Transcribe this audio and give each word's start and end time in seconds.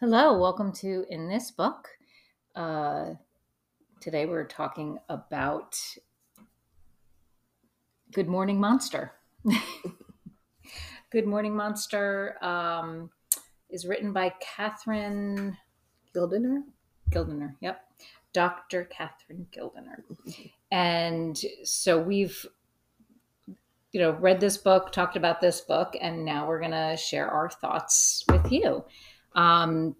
Hello, 0.00 0.38
welcome 0.38 0.72
to 0.76 1.04
In 1.10 1.28
This 1.28 1.50
Book. 1.50 1.86
Uh, 2.56 3.16
today 4.00 4.24
we're 4.24 4.46
talking 4.46 4.96
about 5.10 5.78
Good 8.10 8.26
Morning 8.26 8.58
Monster. 8.58 9.12
Good 11.10 11.26
Morning 11.26 11.54
Monster 11.54 12.42
um, 12.42 13.10
is 13.68 13.84
written 13.84 14.14
by 14.14 14.32
Catherine 14.40 15.58
Gildiner. 16.16 16.62
Gildiner. 17.10 17.56
Yep. 17.60 17.84
Dr. 18.32 18.84
Catherine 18.84 19.48
Gildiner. 19.54 20.02
And 20.72 21.38
so 21.62 22.00
we've 22.00 22.46
you 23.92 24.00
know 24.00 24.12
read 24.12 24.40
this 24.40 24.56
book 24.56 24.92
talked 24.92 25.18
about 25.18 25.42
this 25.42 25.60
book 25.60 25.94
and 26.00 26.24
now 26.24 26.48
we're 26.48 26.60
going 26.60 26.70
to 26.70 26.96
share 26.96 27.28
our 27.28 27.50
thoughts 27.50 28.24
with 28.30 28.50
you 28.50 28.82
um, 29.34 29.96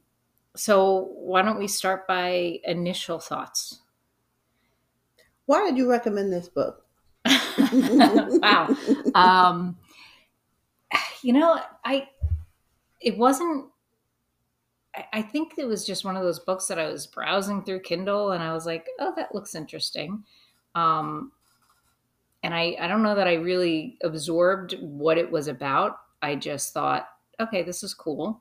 so 0.56 1.10
why 1.14 1.42
don't 1.42 1.58
we 1.58 1.68
start 1.68 2.06
by 2.06 2.60
initial 2.64 3.18
thoughts? 3.18 3.80
Why 5.46 5.64
did 5.68 5.76
you 5.76 5.90
recommend 5.90 6.32
this 6.32 6.48
book? 6.48 6.84
wow. 7.72 8.76
Um, 9.14 9.76
you 11.22 11.32
know, 11.32 11.60
I 11.84 12.08
it 13.00 13.16
wasn't. 13.16 13.66
I, 14.94 15.04
I 15.14 15.22
think 15.22 15.54
it 15.58 15.66
was 15.66 15.86
just 15.86 16.04
one 16.04 16.16
of 16.16 16.22
those 16.22 16.38
books 16.38 16.66
that 16.66 16.78
I 16.78 16.90
was 16.90 17.06
browsing 17.06 17.62
through 17.62 17.80
Kindle 17.80 18.32
and 18.32 18.42
I 18.42 18.52
was 18.52 18.66
like, 18.66 18.86
"Oh, 18.98 19.12
that 19.16 19.34
looks 19.34 19.54
interesting." 19.54 20.24
Um, 20.74 21.32
and 22.42 22.54
I 22.54 22.76
I 22.80 22.88
don't 22.88 23.02
know 23.02 23.14
that 23.14 23.28
I 23.28 23.34
really 23.34 23.98
absorbed 24.02 24.76
what 24.80 25.18
it 25.18 25.30
was 25.30 25.48
about. 25.48 25.98
I 26.22 26.36
just 26.36 26.72
thought, 26.72 27.08
"Okay, 27.38 27.62
this 27.62 27.82
is 27.82 27.94
cool." 27.94 28.40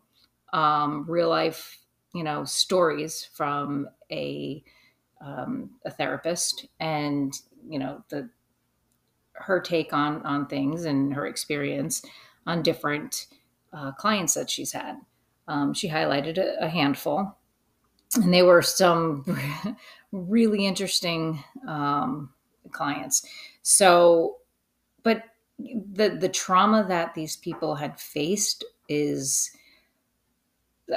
Um, 0.53 1.05
real 1.07 1.29
life 1.29 1.79
you 2.13 2.23
know 2.23 2.43
stories 2.43 3.27
from 3.33 3.87
a 4.11 4.63
um, 5.21 5.71
a 5.85 5.91
therapist 5.91 6.67
and 6.79 7.33
you 7.67 7.79
know 7.79 8.03
the 8.09 8.29
her 9.33 9.59
take 9.59 9.93
on 9.93 10.21
on 10.23 10.47
things 10.47 10.85
and 10.85 11.13
her 11.13 11.27
experience 11.27 12.01
on 12.47 12.63
different 12.63 13.27
uh, 13.73 13.91
clients 13.93 14.33
that 14.33 14.49
she's 14.49 14.71
had. 14.71 14.97
Um, 15.47 15.73
she 15.73 15.89
highlighted 15.89 16.37
a, 16.37 16.65
a, 16.65 16.67
handful, 16.67 17.35
and 18.15 18.33
they 18.33 18.43
were 18.43 18.61
some 18.61 19.25
really 20.11 20.65
interesting 20.65 21.43
um, 21.67 22.31
clients. 22.71 23.25
So, 23.61 24.37
but 25.03 25.23
the 25.57 26.09
the 26.09 26.29
trauma 26.29 26.85
that 26.87 27.13
these 27.13 27.35
people 27.35 27.75
had 27.75 27.99
faced 27.99 28.63
is 28.87 29.51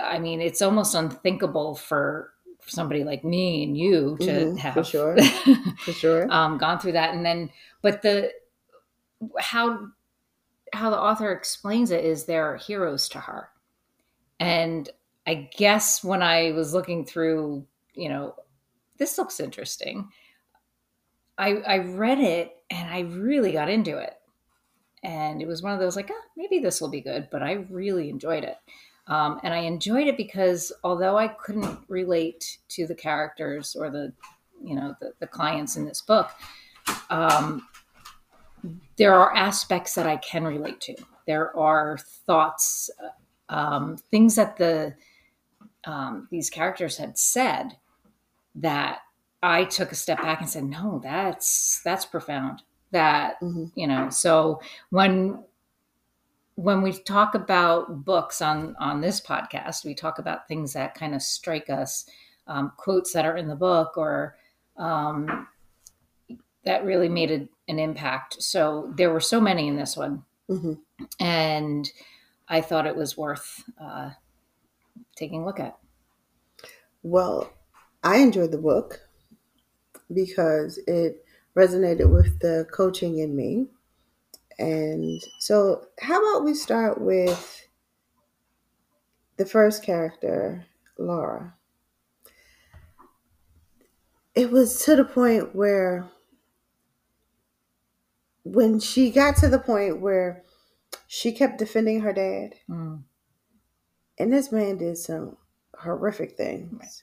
I 0.01 0.19
mean, 0.19 0.41
it's 0.41 0.63
almost 0.63 0.95
unthinkable 0.95 1.75
for 1.75 2.33
somebody 2.67 3.05
like 3.05 3.25
me 3.25 3.65
and 3.65 3.77
you 3.77 4.17
to 4.21 4.27
mm-hmm, 4.27 4.57
have 4.57 4.75
for 4.75 4.85
sure, 4.85 5.17
for 5.79 5.93
sure, 5.93 6.33
um, 6.33 6.59
gone 6.59 6.79
through 6.79 6.93
that. 6.93 7.15
And 7.15 7.25
then, 7.25 7.51
but 7.83 8.03
the 8.03 8.31
how 9.39 9.89
how 10.73 10.91
the 10.91 10.99
author 10.99 11.33
explains 11.33 11.91
it 11.91 12.05
is 12.05 12.25
they're 12.25 12.57
heroes 12.57 13.09
to 13.11 13.19
her. 13.19 13.49
And 14.41 14.89
I 15.27 15.49
guess 15.57 16.03
when 16.03 16.23
I 16.23 16.53
was 16.53 16.75
looking 16.75 17.05
through, 17.05 17.67
you 17.95 18.09
know, 18.09 18.35
this 18.99 19.19
looks 19.19 19.41
interesting. 19.41 20.09
I 21.39 21.57
I 21.57 21.79
read 21.79 22.19
it 22.19 22.57
and 22.71 22.89
I 22.89 23.01
really 23.01 23.53
got 23.53 23.69
into 23.69 23.99
it. 23.99 24.15
And 25.05 25.43
it 25.43 25.49
was 25.49 25.63
one 25.63 25.73
of 25.73 25.81
those 25.81 25.97
like, 25.97 26.11
oh, 26.13 26.23
maybe 26.37 26.61
this 26.61 26.81
will 26.81 26.91
be 26.91 27.01
good, 27.01 27.29
but 27.31 27.43
I 27.43 27.67
really 27.71 28.09
enjoyed 28.09 28.45
it. 28.45 28.57
Um, 29.09 29.41
and 29.43 29.53
I 29.53 29.59
enjoyed 29.59 30.07
it 30.07 30.17
because 30.17 30.73
although 30.85 31.19
I 31.19 31.29
couldn't 31.29 31.79
relate 31.89 32.59
to 32.69 32.87
the 32.87 32.95
characters 32.95 33.75
or 33.75 33.91
the, 33.91 34.13
you 34.63 34.77
know, 34.77 34.95
the, 35.01 35.13
the 35.19 35.27
clients 35.27 35.77
in 35.77 35.85
this 35.85 36.01
book, 36.01 36.31
um, 37.11 37.67
there 38.97 39.15
are 39.15 39.35
aspects 39.35 39.95
that 39.95 40.07
I 40.07 40.17
can 40.19 40.45
relate 40.45 40.81
to. 40.83 40.95
There 41.27 41.57
are 41.57 41.99
thoughts, 42.27 42.91
um, 43.49 43.97
things 44.11 44.37
that 44.37 44.57
the 44.57 44.95
um, 45.85 46.29
these 46.31 46.49
characters 46.49 46.97
had 46.97 47.19
said 47.19 47.77
that 48.55 49.01
I 49.43 49.65
took 49.65 49.91
a 49.91 49.97
step 49.97 50.23
back 50.23 50.41
and 50.41 50.49
said, 50.49 50.65
"No, 50.65 51.01
that's 51.03 51.81
that's 51.85 52.05
profound." 52.05 52.63
That 52.93 53.41
mm-hmm. 53.41 53.67
you 53.75 53.87
know. 53.87 54.11
So 54.11 54.61
when 54.91 55.43
when 56.57 56.83
we 56.83 56.93
talk 56.93 57.35
about 57.35 58.05
books 58.05 58.43
on 58.43 58.77
on 58.79 59.01
this 59.01 59.21
podcast, 59.21 59.85
we 59.85 59.95
talk 59.95 60.19
about 60.19 60.49
things 60.49 60.73
that 60.75 60.95
kind 60.95 61.15
of 61.15 61.23
strike 61.23 61.71
us, 61.71 62.07
um, 62.47 62.73
quotes 62.77 63.13
that 63.13 63.25
are 63.25 63.37
in 63.37 63.49
the 63.49 63.57
book 63.57 63.97
or 63.97 64.37
um, 64.77 65.49
that 66.65 66.85
really 66.85 67.09
made 67.09 67.31
a, 67.31 67.49
an 67.69 67.79
impact. 67.79 68.43
So 68.43 68.93
there 68.97 69.13
were 69.13 69.21
so 69.21 69.41
many 69.41 69.69
in 69.69 69.77
this 69.77 69.97
one, 69.97 70.25
mm-hmm. 70.49 70.75
and 71.19 71.91
I 72.49 72.61
thought 72.61 72.87
it 72.87 72.97
was 72.97 73.17
worth 73.17 73.65
uh, 73.81 74.11
taking 75.17 75.43
a 75.43 75.47
look 75.47 75.61
at. 75.61 75.79
Well, 77.03 77.53
I 78.03 78.19
enjoyed 78.19 78.53
the 78.53 78.59
book 78.59 79.01
because 80.13 80.79
it 80.87 81.25
resonated 81.57 82.13
with 82.13 82.39
the 82.41 82.67
coaching 82.73 83.19
in 83.19 83.35
me 83.35 83.67
and 84.59 85.21
so, 85.39 85.87
how 86.01 86.21
about 86.21 86.45
we 86.45 86.55
start 86.55 87.01
with 87.01 87.69
the 89.37 89.47
first 89.47 89.83
character, 89.83 90.67
Laura? 90.99 91.55
It 94.35 94.51
was 94.51 94.85
to 94.85 94.97
the 94.97 95.05
point 95.05 95.55
where, 95.55 96.09
when 98.45 98.81
she 98.81 99.11
got 99.11 99.37
to 99.37 99.49
the 99.49 99.59
point 99.59 100.01
where 100.01 100.45
she 101.07 101.33
kept 101.33 101.59
defending 101.59 102.01
her 102.01 102.13
dad, 102.13 102.55
mm. 102.69 103.03
and 104.19 104.33
this 104.33 104.51
man 104.51 104.79
did 104.79 104.97
some 104.97 105.37
horrific 105.79 106.37
things. 106.37 106.73
Right. 106.73 107.03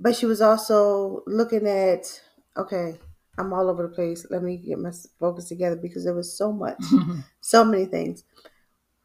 But 0.00 0.16
she 0.16 0.26
was 0.26 0.40
also 0.40 1.22
looking 1.26 1.66
at, 1.66 2.20
okay, 2.56 2.98
I'm 3.38 3.52
all 3.52 3.70
over 3.70 3.84
the 3.84 3.94
place. 3.94 4.26
Let 4.30 4.42
me 4.42 4.56
get 4.56 4.78
my 4.78 4.90
focus 5.20 5.48
together 5.48 5.76
because 5.76 6.04
there 6.04 6.14
was 6.14 6.36
so 6.36 6.52
much, 6.52 6.82
so 7.40 7.64
many 7.64 7.86
things. 7.86 8.24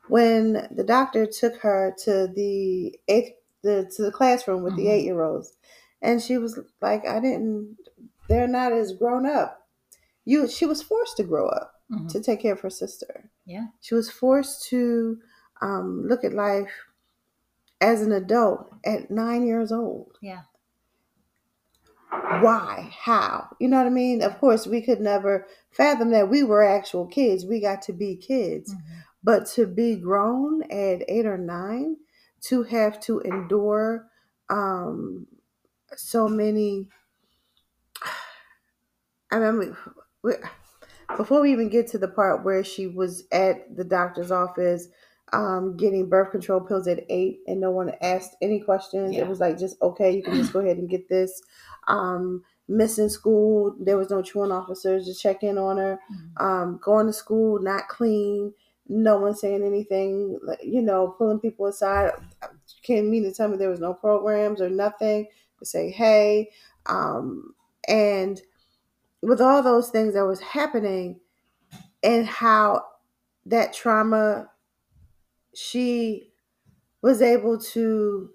When 0.07 0.67
the 0.75 0.83
doctor 0.83 1.25
took 1.25 1.57
her 1.57 1.95
to 2.03 2.27
the 2.27 2.97
eighth, 3.07 3.33
the 3.61 3.89
to 3.95 4.01
the 4.03 4.11
classroom 4.11 4.63
with 4.63 4.73
mm-hmm. 4.73 4.83
the 4.83 4.89
eight 4.89 5.05
year 5.05 5.21
olds, 5.21 5.55
and 6.01 6.21
she 6.21 6.37
was 6.37 6.59
like, 6.81 7.07
"I 7.07 7.19
didn't. 7.19 7.77
They're 8.27 8.47
not 8.47 8.73
as 8.73 8.93
grown 8.93 9.25
up. 9.25 9.67
You." 10.25 10.47
She 10.47 10.65
was 10.65 10.81
forced 10.81 11.17
to 11.17 11.23
grow 11.23 11.47
up 11.47 11.75
mm-hmm. 11.91 12.07
to 12.07 12.21
take 12.21 12.41
care 12.41 12.53
of 12.53 12.61
her 12.61 12.69
sister. 12.69 13.29
Yeah. 13.45 13.67
She 13.81 13.95
was 13.95 14.09
forced 14.09 14.67
to 14.69 15.19
um, 15.61 16.05
look 16.07 16.23
at 16.23 16.33
life 16.33 16.71
as 17.79 18.01
an 18.01 18.11
adult 18.11 18.73
at 18.85 19.09
nine 19.09 19.45
years 19.45 19.71
old. 19.71 20.17
Yeah 20.21 20.41
why 22.41 22.91
how 22.99 23.47
you 23.59 23.67
know 23.67 23.77
what 23.77 23.87
i 23.87 23.89
mean 23.89 24.21
of 24.21 24.37
course 24.39 24.67
we 24.67 24.81
could 24.81 24.99
never 24.99 25.47
fathom 25.71 26.09
that 26.11 26.29
we 26.29 26.43
were 26.43 26.63
actual 26.63 27.05
kids 27.05 27.45
we 27.45 27.59
got 27.59 27.81
to 27.81 27.93
be 27.93 28.15
kids 28.15 28.73
mm-hmm. 28.73 28.99
but 29.23 29.45
to 29.45 29.65
be 29.65 29.95
grown 29.95 30.63
at 30.63 31.03
eight 31.07 31.25
or 31.25 31.37
nine 31.37 31.95
to 32.41 32.63
have 32.63 32.99
to 32.99 33.19
endure 33.21 34.07
um 34.49 35.27
so 35.95 36.27
many 36.27 36.87
i 39.31 39.39
mean 39.39 39.75
we, 40.23 40.33
before 41.17 41.41
we 41.41 41.51
even 41.51 41.69
get 41.69 41.87
to 41.87 41.97
the 41.97 42.07
part 42.07 42.43
where 42.43 42.63
she 42.63 42.87
was 42.87 43.23
at 43.31 43.75
the 43.75 43.83
doctor's 43.83 44.31
office 44.31 44.87
um, 45.33 45.75
getting 45.75 46.07
birth 46.07 46.31
control 46.31 46.61
pills 46.61 46.87
at 46.87 47.03
eight 47.09 47.39
and 47.47 47.59
no 47.59 47.71
one 47.71 47.91
asked 48.01 48.35
any 48.41 48.59
questions. 48.59 49.15
Yeah. 49.15 49.21
It 49.21 49.27
was 49.27 49.39
like 49.39 49.57
just 49.57 49.81
okay, 49.81 50.11
you 50.15 50.23
can 50.23 50.35
just 50.35 50.53
go 50.53 50.59
ahead 50.59 50.77
and 50.77 50.89
get 50.89 51.09
this 51.09 51.41
um, 51.87 52.43
missing 52.67 53.09
school. 53.09 53.75
There 53.79 53.97
was 53.97 54.09
no 54.09 54.21
truant 54.21 54.53
officers 54.53 55.05
to 55.05 55.13
check 55.13 55.43
in 55.43 55.57
on 55.57 55.77
her. 55.77 55.99
Mm-hmm. 56.11 56.45
Um, 56.45 56.79
going 56.81 57.07
to 57.07 57.13
school 57.13 57.59
not 57.61 57.87
clean. 57.87 58.53
No 58.87 59.17
one 59.17 59.35
saying 59.35 59.63
anything. 59.63 60.39
You 60.61 60.81
know, 60.81 61.15
pulling 61.17 61.39
people 61.39 61.65
aside. 61.65 62.11
Can't 62.83 63.09
mean 63.09 63.23
to 63.23 63.33
tell 63.33 63.47
me 63.47 63.57
there 63.57 63.69
was 63.69 63.79
no 63.79 63.93
programs 63.93 64.61
or 64.61 64.69
nothing 64.69 65.27
to 65.59 65.65
say 65.65 65.89
hey. 65.89 66.51
Um, 66.85 67.53
and 67.87 68.41
with 69.21 69.41
all 69.41 69.63
those 69.63 69.89
things 69.89 70.13
that 70.13 70.25
was 70.25 70.41
happening, 70.41 71.19
and 72.03 72.27
how 72.27 72.83
that 73.45 73.73
trauma, 73.73 74.49
she 75.53 76.31
was 77.01 77.21
able 77.21 77.57
to 77.57 78.29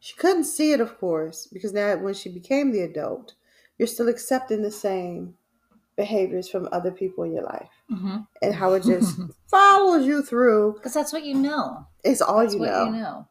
she 0.00 0.16
couldn't 0.16 0.44
see 0.44 0.72
it, 0.72 0.80
of 0.80 0.98
course, 0.98 1.46
because 1.46 1.72
now 1.72 1.96
when 1.96 2.14
she 2.14 2.28
became 2.28 2.72
the 2.72 2.80
adult, 2.80 3.34
you're 3.78 3.86
still 3.86 4.08
accepting 4.08 4.60
the 4.60 4.70
same 4.70 5.34
behaviors 5.96 6.48
from 6.48 6.68
other 6.72 6.90
people 6.90 7.22
in 7.22 7.32
your 7.32 7.44
life 7.44 7.70
mm-hmm. 7.88 8.16
and 8.42 8.54
how 8.54 8.72
it 8.72 8.82
just 8.82 9.20
follows 9.46 10.04
you 10.04 10.22
through. 10.22 10.72
Because 10.72 10.92
that's 10.92 11.12
what 11.12 11.24
you 11.24 11.34
know. 11.34 11.86
It's 12.02 12.20
all 12.20 12.40
that's 12.40 12.54
you 12.54 12.60
what 12.60 12.70
know. 12.70 12.84
You 12.84 12.90
know. 12.90 13.28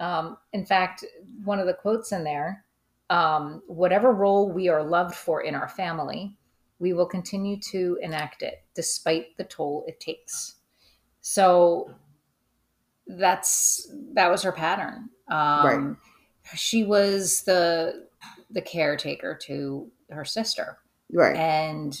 Um, 0.00 0.36
in 0.52 0.66
fact, 0.66 1.04
one 1.44 1.60
of 1.60 1.66
the 1.66 1.74
quotes 1.74 2.10
in 2.10 2.24
there 2.24 2.64
um, 3.10 3.62
whatever 3.66 4.12
role 4.12 4.50
we 4.50 4.68
are 4.68 4.82
loved 4.82 5.14
for 5.14 5.42
in 5.42 5.54
our 5.54 5.68
family, 5.68 6.36
we 6.78 6.92
will 6.92 7.06
continue 7.06 7.58
to 7.58 7.98
enact 8.02 8.42
it 8.42 8.64
despite 8.74 9.36
the 9.36 9.44
toll 9.44 9.84
it 9.86 10.00
takes. 10.00 10.56
So 11.20 11.90
that's 13.06 13.90
that 14.14 14.30
was 14.30 14.42
her 14.42 14.52
pattern. 14.52 15.10
Um, 15.28 15.66
right. 15.66 15.96
She 16.54 16.84
was 16.84 17.42
the 17.42 18.06
the 18.50 18.60
caretaker 18.60 19.38
to 19.44 19.90
her 20.10 20.24
sister, 20.24 20.78
right? 21.12 21.36
And 21.36 21.98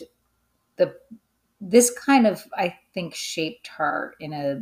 the 0.76 0.94
this 1.60 1.90
kind 1.90 2.26
of 2.26 2.44
I 2.56 2.76
think 2.92 3.14
shaped 3.14 3.68
her 3.68 4.14
in 4.20 4.32
a 4.32 4.60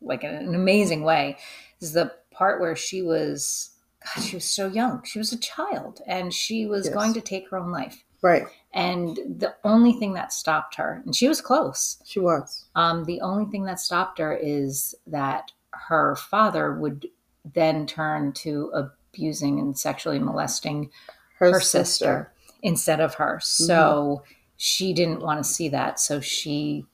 like 0.00 0.24
an 0.24 0.54
amazing 0.54 1.02
way. 1.02 1.36
This 1.78 1.90
Is 1.90 1.94
the 1.94 2.12
part 2.30 2.60
where 2.60 2.76
she 2.76 3.02
was 3.02 3.70
God, 4.02 4.24
she 4.24 4.36
was 4.36 4.44
so 4.44 4.66
young. 4.68 5.02
She 5.04 5.18
was 5.18 5.32
a 5.32 5.38
child 5.38 6.00
and 6.06 6.32
she 6.32 6.66
was 6.66 6.86
yes. 6.86 6.94
going 6.94 7.12
to 7.14 7.20
take 7.20 7.50
her 7.50 7.58
own 7.58 7.70
life. 7.70 8.02
Right. 8.22 8.44
And 8.72 9.16
the 9.16 9.54
only 9.64 9.92
thing 9.94 10.12
that 10.14 10.32
stopped 10.32 10.76
her, 10.76 11.02
and 11.04 11.14
she 11.14 11.26
was 11.26 11.40
close. 11.40 12.00
She 12.04 12.20
was. 12.20 12.66
Um, 12.76 13.04
the 13.04 13.20
only 13.20 13.50
thing 13.50 13.64
that 13.64 13.80
stopped 13.80 14.18
her 14.18 14.32
is 14.36 14.94
that 15.08 15.50
her 15.72 16.14
father 16.14 16.74
would 16.74 17.08
then 17.54 17.86
turn 17.86 18.32
to 18.32 18.70
abusing 18.74 19.58
and 19.58 19.76
sexually 19.76 20.20
molesting 20.20 20.90
her, 21.38 21.52
her 21.52 21.60
sister. 21.60 21.82
sister. 21.82 22.32
instead 22.62 23.00
of 23.00 23.14
her. 23.14 23.36
Mm-hmm. 23.38 23.64
So 23.64 24.22
she 24.56 24.92
didn't 24.92 25.20
want 25.20 25.42
to 25.42 25.50
see 25.50 25.68
that. 25.70 25.98
So 25.98 26.20
she 26.20 26.84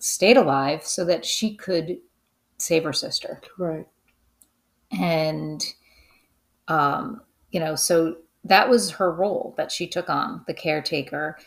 stayed 0.00 0.36
alive 0.36 0.84
so 0.84 1.04
that 1.04 1.24
she 1.24 1.54
could 1.54 1.98
save 2.58 2.84
her 2.84 2.92
sister. 2.92 3.40
Right. 3.56 3.86
And 4.92 5.64
um, 6.68 7.22
you 7.50 7.60
know, 7.60 7.74
so 7.74 8.16
that 8.44 8.68
was 8.68 8.92
her 8.92 9.12
role 9.12 9.54
that 9.56 9.70
she 9.70 9.86
took 9.86 10.08
on, 10.08 10.44
the 10.46 10.54
caretaker 10.54 11.38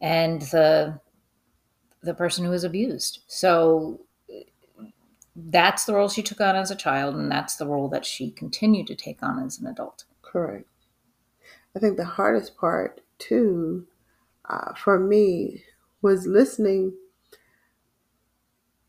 and 0.00 0.42
the 0.42 1.00
the 2.02 2.14
person 2.14 2.44
who 2.44 2.50
was 2.50 2.64
abused. 2.64 3.20
So 3.28 4.00
that's 5.34 5.84
the 5.84 5.94
role 5.94 6.08
she 6.08 6.22
took 6.22 6.40
on 6.40 6.56
as 6.56 6.70
a 6.70 6.76
child, 6.76 7.14
and 7.14 7.30
that's 7.30 7.56
the 7.56 7.66
role 7.66 7.88
that 7.88 8.04
she 8.04 8.30
continued 8.32 8.86
to 8.88 8.94
take 8.94 9.22
on 9.22 9.42
as 9.42 9.58
an 9.58 9.66
adult. 9.66 10.04
Correct. 10.20 10.66
I 11.74 11.78
think 11.78 11.96
the 11.96 12.04
hardest 12.04 12.56
part, 12.56 13.00
too, 13.18 13.86
uh, 14.48 14.74
for 14.74 14.98
me 14.98 15.64
was 16.02 16.26
listening. 16.26 16.92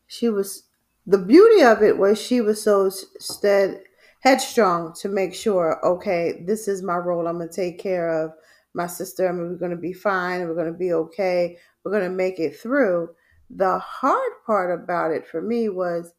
She 0.06 0.28
was, 0.28 0.64
the 1.06 1.18
beauty 1.18 1.62
of 1.62 1.82
it 1.82 1.98
was 1.98 2.20
she 2.20 2.40
was 2.40 2.62
so 2.62 2.90
stead, 2.90 3.82
headstrong 4.24 4.94
to 4.94 5.08
make 5.08 5.34
sure, 5.34 5.78
okay, 5.84 6.42
this 6.46 6.66
is 6.66 6.82
my 6.82 6.96
role. 6.96 7.26
I'm 7.26 7.36
going 7.36 7.48
to 7.48 7.54
take 7.54 7.78
care 7.78 8.08
of 8.08 8.32
my 8.72 8.86
sister. 8.86 9.28
I 9.28 9.32
mean, 9.32 9.50
we're 9.50 9.58
going 9.58 9.70
to 9.70 9.76
be 9.76 9.92
fine. 9.92 10.40
We're 10.48 10.54
going 10.54 10.72
to 10.72 10.78
be 10.78 10.94
okay. 10.94 11.58
We're 11.84 11.92
going 11.92 12.10
to 12.10 12.16
make 12.16 12.40
it 12.40 12.58
through. 12.58 13.10
The 13.50 13.78
hard 13.78 14.32
part 14.46 14.82
about 14.82 15.10
it 15.10 15.26
for 15.26 15.42
me 15.42 15.68
was 15.68 16.14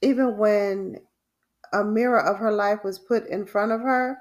even 0.00 0.38
when 0.38 1.00
a 1.72 1.82
mirror 1.84 2.20
of 2.20 2.38
her 2.38 2.52
life 2.52 2.84
was 2.84 3.00
put 3.00 3.26
in 3.26 3.44
front 3.44 3.72
of 3.72 3.80
her, 3.80 4.16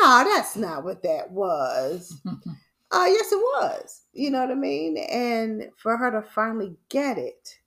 no, 0.00 0.24
that's 0.24 0.54
not 0.54 0.84
what 0.84 1.02
that 1.02 1.32
was. 1.32 2.20
uh, 2.26 3.06
yes, 3.08 3.32
it 3.32 3.36
was. 3.36 4.02
You 4.12 4.30
know 4.30 4.40
what 4.40 4.52
I 4.52 4.54
mean? 4.54 4.98
And 4.98 5.64
for 5.76 5.96
her 5.96 6.12
to 6.12 6.22
finally 6.22 6.76
get 6.90 7.18
it, 7.18 7.58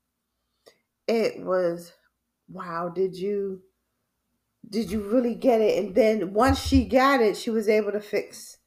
it 1.09 1.43
was, 1.43 1.91
wow, 2.47 2.87
did 2.87 3.13
you 3.13 3.61
did 4.69 4.91
you 4.91 5.01
really 5.01 5.35
get 5.35 5.61
it? 5.61 5.83
And 5.83 5.95
then 5.95 6.33
once 6.33 6.59
she 6.59 6.85
got 6.85 7.21
it, 7.21 7.37
she 7.37 7.49
was 7.49 7.69
able 7.69 7.91
to 7.91 7.99
fix 7.99 8.57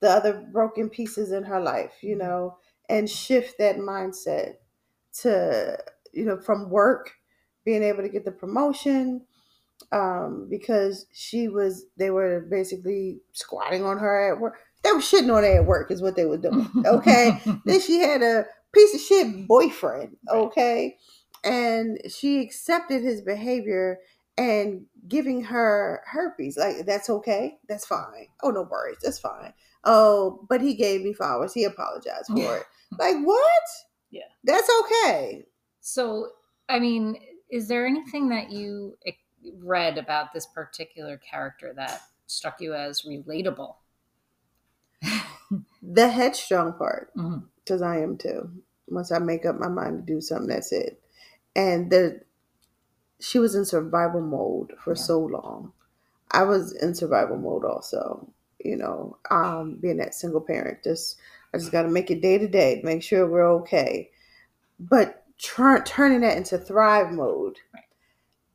the 0.00 0.10
other 0.10 0.46
broken 0.52 0.88
pieces 0.88 1.32
in 1.32 1.44
her 1.44 1.60
life, 1.60 1.92
you 2.02 2.16
mm-hmm. 2.16 2.26
know, 2.26 2.56
and 2.88 3.08
shift 3.08 3.58
that 3.58 3.76
mindset 3.76 4.54
to, 5.20 5.78
you 6.12 6.24
know, 6.24 6.38
from 6.38 6.70
work, 6.70 7.12
being 7.64 7.82
able 7.82 8.02
to 8.02 8.08
get 8.08 8.24
the 8.24 8.32
promotion, 8.32 9.22
um, 9.92 10.48
because 10.50 11.06
she 11.12 11.48
was, 11.48 11.86
they 11.96 12.10
were 12.10 12.46
basically 12.50 13.20
squatting 13.32 13.84
on 13.84 13.98
her 13.98 14.32
at 14.32 14.40
work. 14.40 14.58
They 14.82 14.92
were 14.92 14.98
shitting 14.98 15.34
on 15.34 15.44
her 15.44 15.60
at 15.60 15.66
work, 15.66 15.90
is 15.90 16.02
what 16.02 16.16
they 16.16 16.24
were 16.24 16.38
doing. 16.38 16.68
Okay. 16.84 17.40
then 17.64 17.80
she 17.80 18.00
had 18.00 18.22
a 18.22 18.46
piece 18.74 18.94
of 18.94 19.00
shit 19.00 19.46
boyfriend. 19.46 20.16
Okay. 20.28 20.96
And 21.44 21.98
she 22.08 22.40
accepted 22.40 23.02
his 23.02 23.20
behavior 23.20 23.98
and 24.38 24.86
giving 25.08 25.44
her 25.44 26.02
herpes. 26.06 26.56
Like, 26.56 26.86
that's 26.86 27.10
okay. 27.10 27.58
That's 27.68 27.86
fine. 27.86 28.28
Oh, 28.42 28.50
no 28.50 28.62
worries. 28.62 28.98
That's 29.02 29.18
fine. 29.18 29.52
Oh, 29.84 30.46
but 30.48 30.60
he 30.60 30.74
gave 30.74 31.02
me 31.02 31.12
flowers. 31.12 31.52
He 31.52 31.64
apologized 31.64 32.28
for 32.28 32.58
it. 32.58 32.64
Like, 32.98 33.16
what? 33.24 33.62
Yeah. 34.14 34.24
That's 34.44 34.68
okay. 34.82 35.46
So, 35.80 36.28
I 36.68 36.80
mean, 36.80 37.16
is 37.50 37.66
there 37.66 37.86
anything 37.86 38.28
that 38.28 38.52
you 38.52 38.94
read 39.56 39.96
about 39.96 40.34
this 40.34 40.44
particular 40.44 41.16
character 41.16 41.72
that 41.74 42.02
struck 42.26 42.60
you 42.60 42.74
as 42.74 43.06
relatable? 43.08 43.74
the 45.82 46.10
headstrong 46.10 46.74
part, 46.74 47.10
because 47.14 47.80
mm-hmm. 47.80 47.84
I 47.84 48.02
am 48.02 48.18
too. 48.18 48.50
Once 48.88 49.10
I 49.10 49.18
make 49.18 49.46
up 49.46 49.58
my 49.58 49.68
mind 49.68 50.06
to 50.06 50.14
do 50.14 50.20
something, 50.20 50.48
that's 50.48 50.72
it. 50.72 51.00
And 51.56 51.90
the 51.90 52.20
she 53.22 53.38
was 53.38 53.54
in 53.54 53.64
survival 53.64 54.20
mode 54.20 54.72
for 54.82 54.94
yeah. 54.94 55.02
so 55.02 55.20
long. 55.20 55.72
I 56.32 56.42
was 56.42 56.72
in 56.72 56.94
survival 56.94 57.36
mode 57.36 57.64
also, 57.64 58.28
you 58.58 58.76
know, 58.76 59.16
um, 59.30 59.78
being 59.80 59.98
that 59.98 60.14
single 60.14 60.40
parent. 60.40 60.82
Just 60.82 61.18
I 61.54 61.58
just 61.58 61.70
got 61.70 61.82
to 61.82 61.88
make 61.88 62.10
it 62.10 62.20
day 62.20 62.38
to 62.38 62.48
day, 62.48 62.80
make 62.82 63.02
sure 63.02 63.26
we're 63.26 63.48
okay. 63.60 64.10
But 64.80 65.24
turning 65.84 66.20
that 66.22 66.36
into 66.36 66.58
thrive 66.58 67.12
mode, 67.12 67.58
right. 67.72 67.84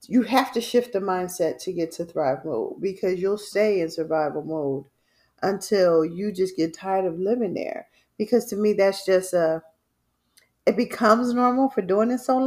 you 0.08 0.24
have 0.24 0.52
to 0.54 0.62
shift 0.62 0.94
the 0.94 1.00
mindset 1.00 1.62
to 1.64 1.72
get 1.72 1.92
to 1.94 2.06
thrive 2.06 2.44
mode 2.44 2.82
because 2.82 3.20
you'll 3.20 3.38
stay 3.38 3.80
in 3.80 3.90
survival 3.90 4.44
mode 4.44 4.86
until 5.44 6.04
you 6.04 6.32
just 6.32 6.58
get 6.58 6.74
tired 6.74 7.06
of 7.06 7.20
living 7.20 7.54
there. 7.54 7.88
Because 8.18 8.46
to 8.46 8.56
me, 8.56 8.74
that's 8.74 9.06
just 9.06 9.34
a 9.34 9.64
it 10.66 10.76
becomes 10.76 11.34
normal 11.34 11.70
for 11.70 11.82
doing 11.82 12.12
it 12.12 12.18
so 12.18 12.36
mm-hmm. 12.36 12.46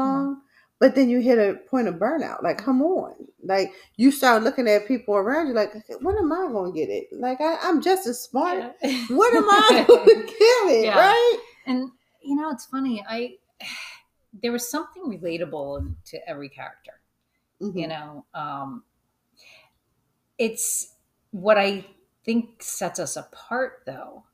But 0.80 0.94
then 0.94 1.10
you 1.10 1.20
hit 1.20 1.38
a 1.38 1.58
point 1.68 1.88
of 1.88 1.96
burnout. 1.96 2.42
Like, 2.42 2.56
come 2.56 2.80
on. 2.80 3.14
Like, 3.44 3.72
you 3.96 4.10
start 4.10 4.42
looking 4.42 4.66
at 4.66 4.88
people 4.88 5.14
around 5.14 5.48
you, 5.48 5.52
like, 5.52 5.74
when 6.00 6.16
am 6.16 6.32
I 6.32 6.48
going 6.50 6.72
to 6.72 6.78
get 6.78 6.88
it? 6.88 7.08
Like, 7.12 7.38
I, 7.40 7.68
am 7.68 7.82
just 7.82 8.06
as 8.06 8.22
smart. 8.22 8.74
Yeah. 8.82 9.06
When 9.10 9.36
am 9.36 9.44
I 9.44 9.84
going 9.86 10.04
to 10.08 10.14
get 10.14 10.36
it? 10.36 10.84
Yeah. 10.86 10.98
Right? 10.98 11.38
And, 11.66 11.90
you 12.22 12.34
know, 12.34 12.50
it's 12.50 12.64
funny. 12.64 13.04
I, 13.06 13.34
there 14.42 14.52
was 14.52 14.70
something 14.70 15.02
relatable 15.04 15.94
to 16.06 16.28
every 16.28 16.48
character. 16.48 16.92
Mm-hmm. 17.60 17.78
You 17.78 17.88
know, 17.88 18.24
um, 18.32 18.84
it's 20.38 20.94
what 21.30 21.58
I 21.58 21.84
think 22.24 22.62
sets 22.62 22.98
us 22.98 23.16
apart, 23.16 23.82
though, 23.84 24.24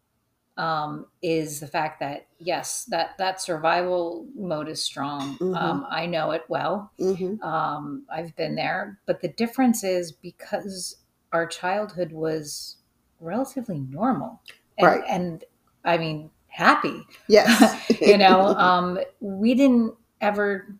um, 0.56 1.06
is 1.22 1.60
the 1.60 1.66
fact 1.66 2.00
that 2.00 2.26
yes, 2.38 2.84
that 2.86 3.18
that 3.18 3.40
survival 3.40 4.26
mode 4.34 4.68
is 4.68 4.82
strong. 4.82 5.36
Mm-hmm. 5.36 5.54
Um, 5.54 5.86
I 5.90 6.06
know 6.06 6.30
it 6.30 6.44
well. 6.48 6.90
Mm-hmm. 6.98 7.42
Um, 7.42 8.04
I've 8.10 8.34
been 8.36 8.54
there, 8.54 8.98
but 9.06 9.20
the 9.20 9.28
difference 9.28 9.84
is 9.84 10.12
because 10.12 10.96
our 11.32 11.46
childhood 11.46 12.12
was 12.12 12.76
relatively 13.20 13.80
normal, 13.80 14.40
and, 14.78 14.86
right? 14.86 15.04
And 15.08 15.44
I 15.84 15.98
mean, 15.98 16.30
happy. 16.48 17.02
Yes, 17.28 17.90
you 18.00 18.16
know, 18.16 18.40
um, 18.56 18.98
we 19.20 19.54
didn't 19.54 19.94
ever. 20.20 20.74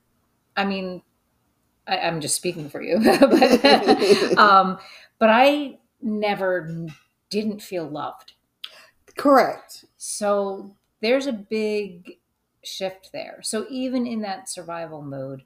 I 0.57 0.65
mean, 0.65 1.03
I, 1.87 1.97
am 1.97 2.23
just 2.23 2.35
speaking 2.35 2.71
for 2.71 2.81
you, 2.81 2.99
but 3.21 4.39
um, 4.39 4.79
but 5.19 5.29
I 5.29 5.79
never 6.01 6.89
didn't 7.29 7.61
feel 7.61 7.87
loved 7.87 8.33
Correct. 9.17 9.85
So 9.97 10.77
there's 11.01 11.27
a 11.27 11.33
big 11.33 12.19
shift 12.63 13.11
there. 13.13 13.41
So 13.43 13.67
even 13.71 14.07
in 14.07 14.21
that 14.23 14.49
survival 14.49 15.03
mode, 15.03 15.43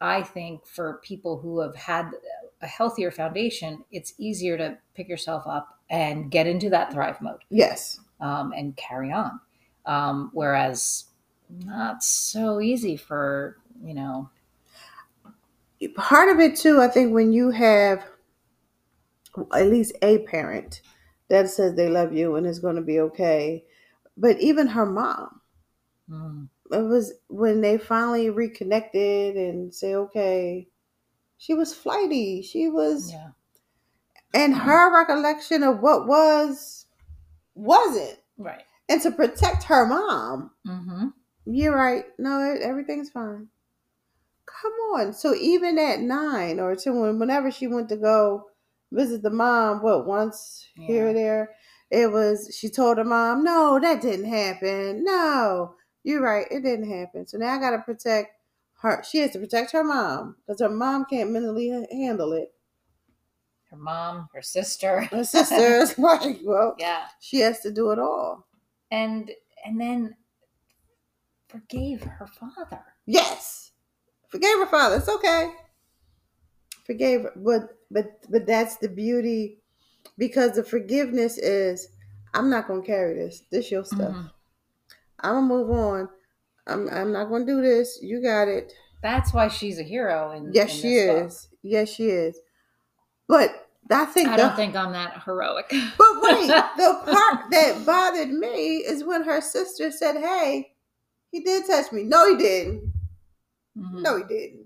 I 0.00 0.22
think 0.22 0.66
for 0.66 1.00
people 1.02 1.38
who 1.38 1.60
have 1.60 1.76
had 1.76 2.10
a 2.60 2.66
healthier 2.66 3.10
foundation, 3.10 3.84
it's 3.90 4.14
easier 4.18 4.56
to 4.58 4.78
pick 4.94 5.08
yourself 5.08 5.46
up 5.46 5.78
and 5.90 6.30
get 6.30 6.46
into 6.46 6.70
that 6.70 6.92
thrive 6.92 7.20
mode. 7.20 7.44
Yes. 7.50 8.00
Um, 8.20 8.52
and 8.52 8.76
carry 8.76 9.12
on. 9.12 9.40
Um, 9.86 10.30
whereas 10.32 11.04
not 11.64 12.02
so 12.02 12.60
easy 12.60 12.96
for, 12.96 13.58
you 13.82 13.94
know. 13.94 14.30
Part 15.96 16.30
of 16.30 16.40
it 16.40 16.56
too, 16.56 16.80
I 16.80 16.88
think 16.88 17.12
when 17.12 17.32
you 17.32 17.50
have 17.50 18.04
at 19.54 19.66
least 19.66 19.94
a 20.00 20.18
parent 20.18 20.80
that 21.28 21.48
says 21.50 21.74
they 21.74 21.88
love 21.88 22.12
you 22.12 22.36
and 22.36 22.46
it's 22.46 22.58
going 22.58 22.76
to 22.76 22.82
be 22.82 23.00
okay. 23.00 23.64
but 24.16 24.38
even 24.40 24.68
her 24.68 24.86
mom, 24.86 25.40
Mm. 26.10 26.48
it 26.70 26.82
was 26.82 27.14
when 27.28 27.60
they 27.62 27.78
finally 27.78 28.28
reconnected 28.30 29.36
and 29.36 29.74
say, 29.74 29.94
okay, 29.94 30.68
she 31.38 31.54
was 31.54 31.74
flighty. 31.74 32.42
She 32.42 32.68
was, 32.68 33.10
Yeah. 33.10 33.30
and 34.34 34.54
her 34.54 34.94
recollection 34.94 35.62
of 35.62 35.80
what 35.80 36.06
was 36.06 36.86
wasn't. 37.54 38.18
Right. 38.38 38.62
And 38.88 39.00
to 39.02 39.10
protect 39.10 39.64
her 39.64 39.86
mom, 39.86 40.50
Mm-hmm. 40.66 41.06
you're 41.46 41.74
right. 41.74 42.04
No, 42.18 42.52
it- 42.52 42.62
everything's 42.62 43.10
fine. 43.10 43.48
Come 44.46 44.72
on. 44.94 45.12
So 45.14 45.34
even 45.34 45.78
at 45.78 46.00
nine 46.00 46.60
or 46.60 46.76
two, 46.76 46.92
whenever 46.92 47.50
she 47.50 47.66
went 47.66 47.88
to 47.88 47.96
go 47.96 48.50
visit 48.92 49.22
the 49.22 49.30
mom, 49.30 49.82
what 49.82 50.06
once 50.06 50.66
here 50.74 51.04
Yeah. 51.06 51.10
or 51.10 51.14
there, 51.14 51.50
it 51.90 52.10
was 52.12 52.54
she 52.58 52.68
told 52.68 52.98
her 52.98 53.04
mom, 53.04 53.44
"No, 53.44 53.78
that 53.80 54.00
didn't 54.02 54.26
happen. 54.26 55.04
No, 55.04 55.74
you're 56.02 56.22
right, 56.22 56.46
it 56.50 56.62
didn't 56.62 56.90
happen." 56.90 57.26
So 57.26 57.38
now 57.38 57.54
I 57.54 57.58
got 57.58 57.70
to 57.70 57.78
protect 57.78 58.30
her. 58.80 59.02
She 59.08 59.18
has 59.18 59.30
to 59.32 59.38
protect 59.38 59.72
her 59.72 59.84
mom 59.84 60.36
because 60.46 60.60
her 60.60 60.68
mom 60.68 61.04
can't 61.06 61.30
mentally 61.30 61.68
handle 61.92 62.32
it. 62.32 62.52
Her 63.70 63.76
mom, 63.76 64.28
her 64.34 64.42
sister, 64.42 65.02
Her 65.02 65.24
sister 65.24 65.56
is 65.82 65.98
like, 65.98 66.38
well, 66.44 66.74
yeah, 66.78 67.06
she 67.20 67.40
has 67.40 67.60
to 67.60 67.70
do 67.72 67.90
it 67.90 67.98
all. 67.98 68.46
and 68.90 69.30
and 69.64 69.80
then 69.80 70.16
forgave 71.48 72.02
her 72.02 72.26
father. 72.26 72.82
Yes. 73.06 73.72
Forgave 74.28 74.58
her 74.58 74.66
father. 74.66 74.96
It's 74.96 75.08
okay. 75.08 75.52
Forgave 76.84 77.22
her. 77.22 77.32
But 77.36 77.76
but 77.90 78.24
but 78.30 78.46
that's 78.46 78.76
the 78.76 78.88
beauty 78.88 79.58
because 80.18 80.52
the 80.52 80.64
forgiveness 80.64 81.38
is 81.38 81.88
I'm 82.34 82.50
not 82.50 82.66
gonna 82.68 82.82
carry 82.82 83.14
this. 83.14 83.42
This 83.50 83.70
your 83.70 83.84
stuff. 83.84 84.14
Mhm. 84.14 84.30
I'm 85.20 85.34
gonna 85.34 85.46
move 85.46 85.70
on. 85.70 86.08
I'm 86.66 86.88
I'm 86.90 87.12
not 87.12 87.30
gonna 87.30 87.46
do 87.46 87.62
this. 87.62 87.98
You 88.02 88.22
got 88.22 88.48
it. 88.48 88.72
That's 89.02 89.32
why 89.34 89.48
she's 89.48 89.78
a 89.78 89.82
hero. 89.82 90.30
and 90.30 90.54
Yes, 90.54 90.72
in 90.74 90.80
she 90.80 90.88
this 90.94 91.06
book. 91.06 91.26
is. 91.26 91.48
Yes, 91.62 91.88
she 91.90 92.08
is. 92.10 92.38
But 93.28 93.68
I 93.90 94.06
think 94.06 94.28
I 94.30 94.36
the, 94.36 94.42
don't 94.44 94.56
think 94.56 94.74
I'm 94.76 94.92
that 94.92 95.22
heroic. 95.24 95.66
But 95.98 96.22
wait, 96.22 96.46
the 96.76 97.00
part 97.04 97.50
that 97.50 97.82
bothered 97.86 98.30
me 98.30 98.76
is 98.78 99.04
when 99.04 99.22
her 99.24 99.40
sister 99.40 99.90
said, 99.90 100.16
Hey, 100.16 100.72
he 101.30 101.40
did 101.40 101.66
touch 101.66 101.92
me. 101.92 102.02
No, 102.04 102.28
he 102.28 102.36
didn't. 102.36 102.92
Mhm. 103.78 104.02
No, 104.02 104.16
he 104.16 104.22
didn't. 104.24 104.63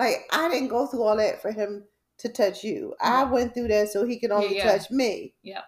Like 0.00 0.26
I 0.32 0.48
didn't 0.48 0.68
go 0.68 0.86
through 0.86 1.02
all 1.02 1.16
that 1.18 1.42
for 1.42 1.52
him 1.52 1.84
to 2.18 2.28
touch 2.30 2.64
you. 2.64 2.94
I 3.00 3.22
Yeah. 3.22 3.30
went 3.30 3.52
through 3.54 3.68
that 3.68 3.90
so 3.90 4.06
he 4.06 4.18
could 4.18 4.30
only 4.30 4.56
Yeah, 4.56 4.64
yeah. 4.64 4.78
touch 4.78 4.90
me. 4.90 5.34
Yeah. 5.42 5.62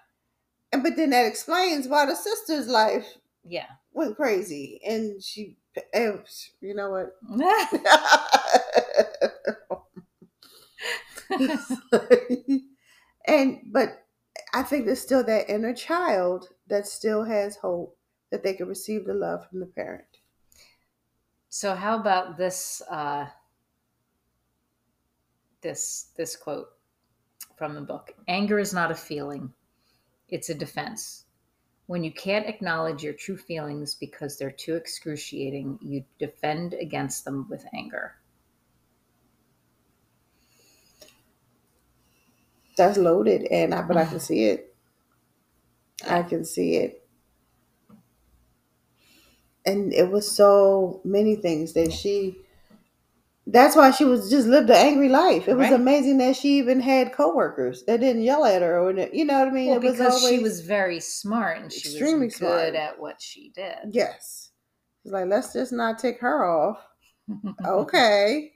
And 0.72 0.82
but 0.82 0.96
then 0.96 1.10
that 1.10 1.26
explains 1.26 1.86
why 1.86 2.06
the 2.06 2.14
sister's 2.16 2.66
life 2.66 3.06
Yeah. 3.44 3.66
went 3.92 4.16
crazy, 4.16 4.80
and 4.86 5.22
she, 5.22 5.58
was- 5.94 6.50
you 6.62 6.74
know 6.74 6.90
what? 6.90 7.14
and 13.26 13.60
but 13.72 14.04
I 14.54 14.62
think 14.62 14.86
there's 14.86 15.00
still 15.00 15.24
that 15.24 15.48
inner 15.50 15.74
child 15.74 16.48
that 16.68 16.86
still 16.86 17.24
has 17.24 17.56
hope 17.56 17.96
that 18.30 18.42
they 18.42 18.54
can 18.54 18.68
receive 18.68 19.04
the 19.04 19.14
love 19.14 19.46
from 19.48 19.60
the 19.60 19.66
parent. 19.66 20.04
so 21.48 21.74
how 21.74 21.98
about 22.00 22.38
this 22.38 22.80
uh 22.90 23.26
this 25.62 26.10
this 26.16 26.36
quote 26.36 26.68
from 27.56 27.74
the 27.74 27.80
book 27.80 28.14
anger 28.28 28.58
is 28.58 28.72
not 28.72 28.90
a 28.90 28.94
feeling 28.94 29.52
it's 30.28 30.50
a 30.50 30.54
defense 30.54 31.24
when 31.86 32.04
you 32.04 32.12
can't 32.12 32.46
acknowledge 32.46 33.02
your 33.02 33.12
true 33.12 33.36
feelings 33.36 33.94
because 33.94 34.38
they're 34.38 34.50
too 34.50 34.74
excruciating 34.74 35.78
you 35.82 36.04
defend 36.18 36.74
against 36.74 37.24
them 37.24 37.46
with 37.48 37.64
anger 37.74 38.14
That's 42.76 42.96
loaded, 42.96 43.44
and 43.50 43.74
I 43.74 43.82
but 43.82 43.96
I 43.96 44.04
can 44.04 44.14
mm-hmm. 44.14 44.18
see 44.18 44.44
it. 44.44 44.74
I 46.08 46.22
can 46.22 46.44
see 46.44 46.76
it. 46.76 47.06
And 49.64 49.92
it 49.92 50.10
was 50.10 50.30
so 50.30 51.00
many 51.04 51.36
things 51.36 51.74
that 51.74 51.92
she 51.92 52.36
that's 53.52 53.76
why 53.76 53.90
she 53.90 54.04
was 54.04 54.30
just 54.30 54.46
lived 54.48 54.70
an 54.70 54.76
angry 54.76 55.08
life. 55.08 55.46
It 55.48 55.56
was 55.56 55.70
Right. 55.70 55.80
amazing 55.80 56.18
that 56.18 56.36
she 56.36 56.58
even 56.58 56.80
had 56.80 57.12
coworkers 57.12 57.84
that 57.84 58.00
didn't 58.00 58.22
yell 58.22 58.44
at 58.44 58.62
her 58.62 58.80
or 58.80 58.92
you 59.12 59.24
know 59.24 59.38
what 59.40 59.48
I 59.48 59.50
mean? 59.50 59.68
well 59.68 59.78
it 59.78 59.82
was 59.82 59.98
because 59.98 60.26
she 60.28 60.38
was 60.38 60.60
very 60.62 61.00
smart 61.00 61.58
and 61.58 61.70
she 61.72 61.88
Extremely 61.88 62.26
was 62.26 62.36
good 62.36 62.74
smart. 62.74 62.74
at 62.74 62.98
what 62.98 63.20
she 63.20 63.50
did 63.54 63.76
Yes. 63.92 64.50
It's 65.04 65.12
like 65.12 65.26
let's 65.26 65.52
just 65.52 65.72
not 65.72 65.98
take 65.98 66.20
her 66.20 66.44
off. 66.44 66.78
Okay. 67.66 68.52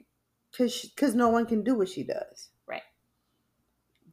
Cause 0.57 0.89
cause 0.97 1.13
no 1.13 1.29
one 1.29 1.45
can 1.45 1.63
do 1.63 1.75
what 1.75 1.89
she 1.89 2.03
does. 2.03 2.49
Right. 2.65 2.81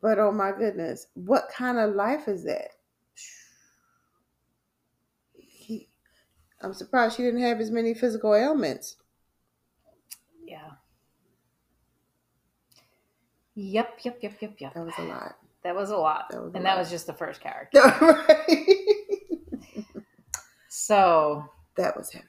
But 0.00 0.18
oh 0.20 0.30
my 0.30 0.52
goodness, 0.52 1.06
what 1.14 1.48
kind 1.48 1.78
of 1.78 1.94
life 1.94 2.28
is 2.28 2.44
that? 2.44 2.70
He, 5.34 5.90
I'm 6.60 6.74
surprised 6.74 7.16
she 7.16 7.22
didn't 7.22 7.40
have 7.42 7.60
as 7.60 7.70
many 7.70 7.94
physical 7.94 8.34
ailments. 8.34 8.96
yeah 10.44 10.70
yep 13.54 13.98
yep 14.02 14.18
yep 14.22 14.36
yep 14.40 14.54
yep 14.58 14.74
That 14.74 14.84
was 14.84 14.94
a 14.98 15.02
lot. 15.02 15.36
That 15.62 15.74
was 15.74 15.90
a 15.90 15.96
lot. 15.96 16.26
That 16.30 16.42
was 16.42 16.52
a 16.52 16.56
and 16.56 16.64
lot. 16.64 16.70
that 16.74 16.78
was 16.78 16.90
just 16.90 17.06
the 17.06 17.12
first 17.14 17.40
character. 17.40 17.80
right. 18.00 18.76
So, 20.68 21.44
That 21.76 21.96
was 21.96 22.10
heavy. 22.12 22.26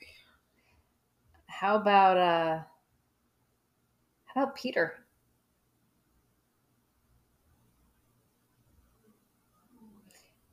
how 1.48 1.75
about 1.77 2.17
uh 2.17 2.60
how 4.25 4.44
about 4.44 4.55
Peter? 4.55 4.94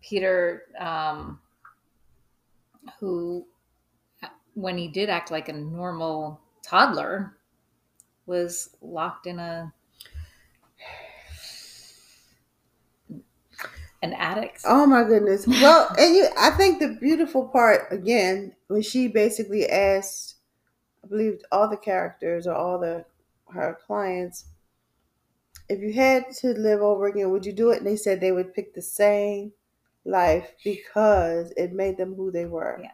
Peter 0.00 0.62
um 0.78 1.38
who 2.98 3.46
when 4.54 4.76
he 4.76 4.88
did 4.88 5.08
act 5.08 5.30
like 5.30 5.48
a 5.48 5.52
normal 5.52 6.40
toddler 6.62 7.36
was 8.26 8.70
locked 8.80 9.26
in 9.26 9.38
a 9.38 9.72
an 14.02 14.12
attic. 14.14 14.58
Oh 14.64 14.86
my 14.86 15.04
goodness. 15.04 15.46
Well, 15.46 15.88
and 15.98 16.14
you, 16.14 16.28
I 16.36 16.50
think 16.50 16.80
the 16.80 16.96
beautiful 17.00 17.48
part 17.48 17.86
again 17.90 18.54
when 18.68 18.82
she 18.82 19.08
basically 19.08 19.68
asked, 19.68 20.36
I 21.04 21.08
believe 21.08 21.40
all 21.50 21.68
the 21.68 21.76
characters 21.76 22.46
or 22.46 22.54
all 22.54 22.78
the 22.78 23.04
her 23.52 23.78
clients, 23.86 24.46
if 25.68 25.80
you 25.80 25.92
had 25.92 26.30
to 26.40 26.48
live 26.48 26.80
over 26.80 27.06
again, 27.06 27.30
would 27.30 27.46
you 27.46 27.52
do 27.52 27.70
it? 27.70 27.78
And 27.78 27.86
they 27.86 27.96
said 27.96 28.20
they 28.20 28.32
would 28.32 28.54
pick 28.54 28.74
the 28.74 28.82
same 28.82 29.52
life 30.04 30.52
because 30.64 31.52
it 31.56 31.72
made 31.72 31.96
them 31.96 32.14
who 32.14 32.30
they 32.30 32.46
were. 32.46 32.80
Yeah. 32.82 32.90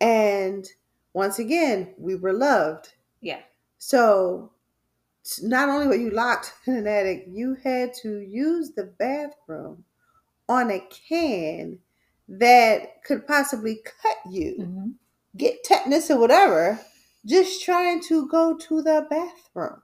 And 0.00 0.68
once 1.14 1.38
again, 1.38 1.94
we 1.98 2.14
were 2.14 2.32
loved. 2.32 2.92
Yeah. 3.20 3.40
So 3.78 4.52
not 5.42 5.68
only 5.68 5.86
were 5.86 5.94
you 5.94 6.10
locked 6.10 6.52
in 6.66 6.76
an 6.76 6.86
attic, 6.86 7.26
you 7.28 7.56
had 7.62 7.92
to 8.02 8.20
use 8.20 8.72
the 8.72 8.84
bathroom 8.98 9.84
on 10.48 10.70
a 10.70 10.80
can 11.08 11.78
that 12.28 13.02
could 13.04 13.26
possibly 13.26 13.82
cut 14.02 14.16
you, 14.30 14.56
Mhm. 14.58 14.94
get 15.36 15.64
tetanus 15.64 16.10
or 16.10 16.18
whatever, 16.18 16.80
just 17.26 17.62
trying 17.62 18.00
to 18.04 18.28
go 18.28 18.56
to 18.56 18.82
the 18.82 19.06
bathroom. 19.10 19.82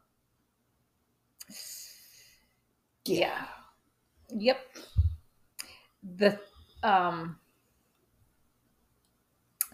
Yeah. 3.04 3.46
Yep. 4.30 4.58
The 6.16 6.40
um 6.82 7.38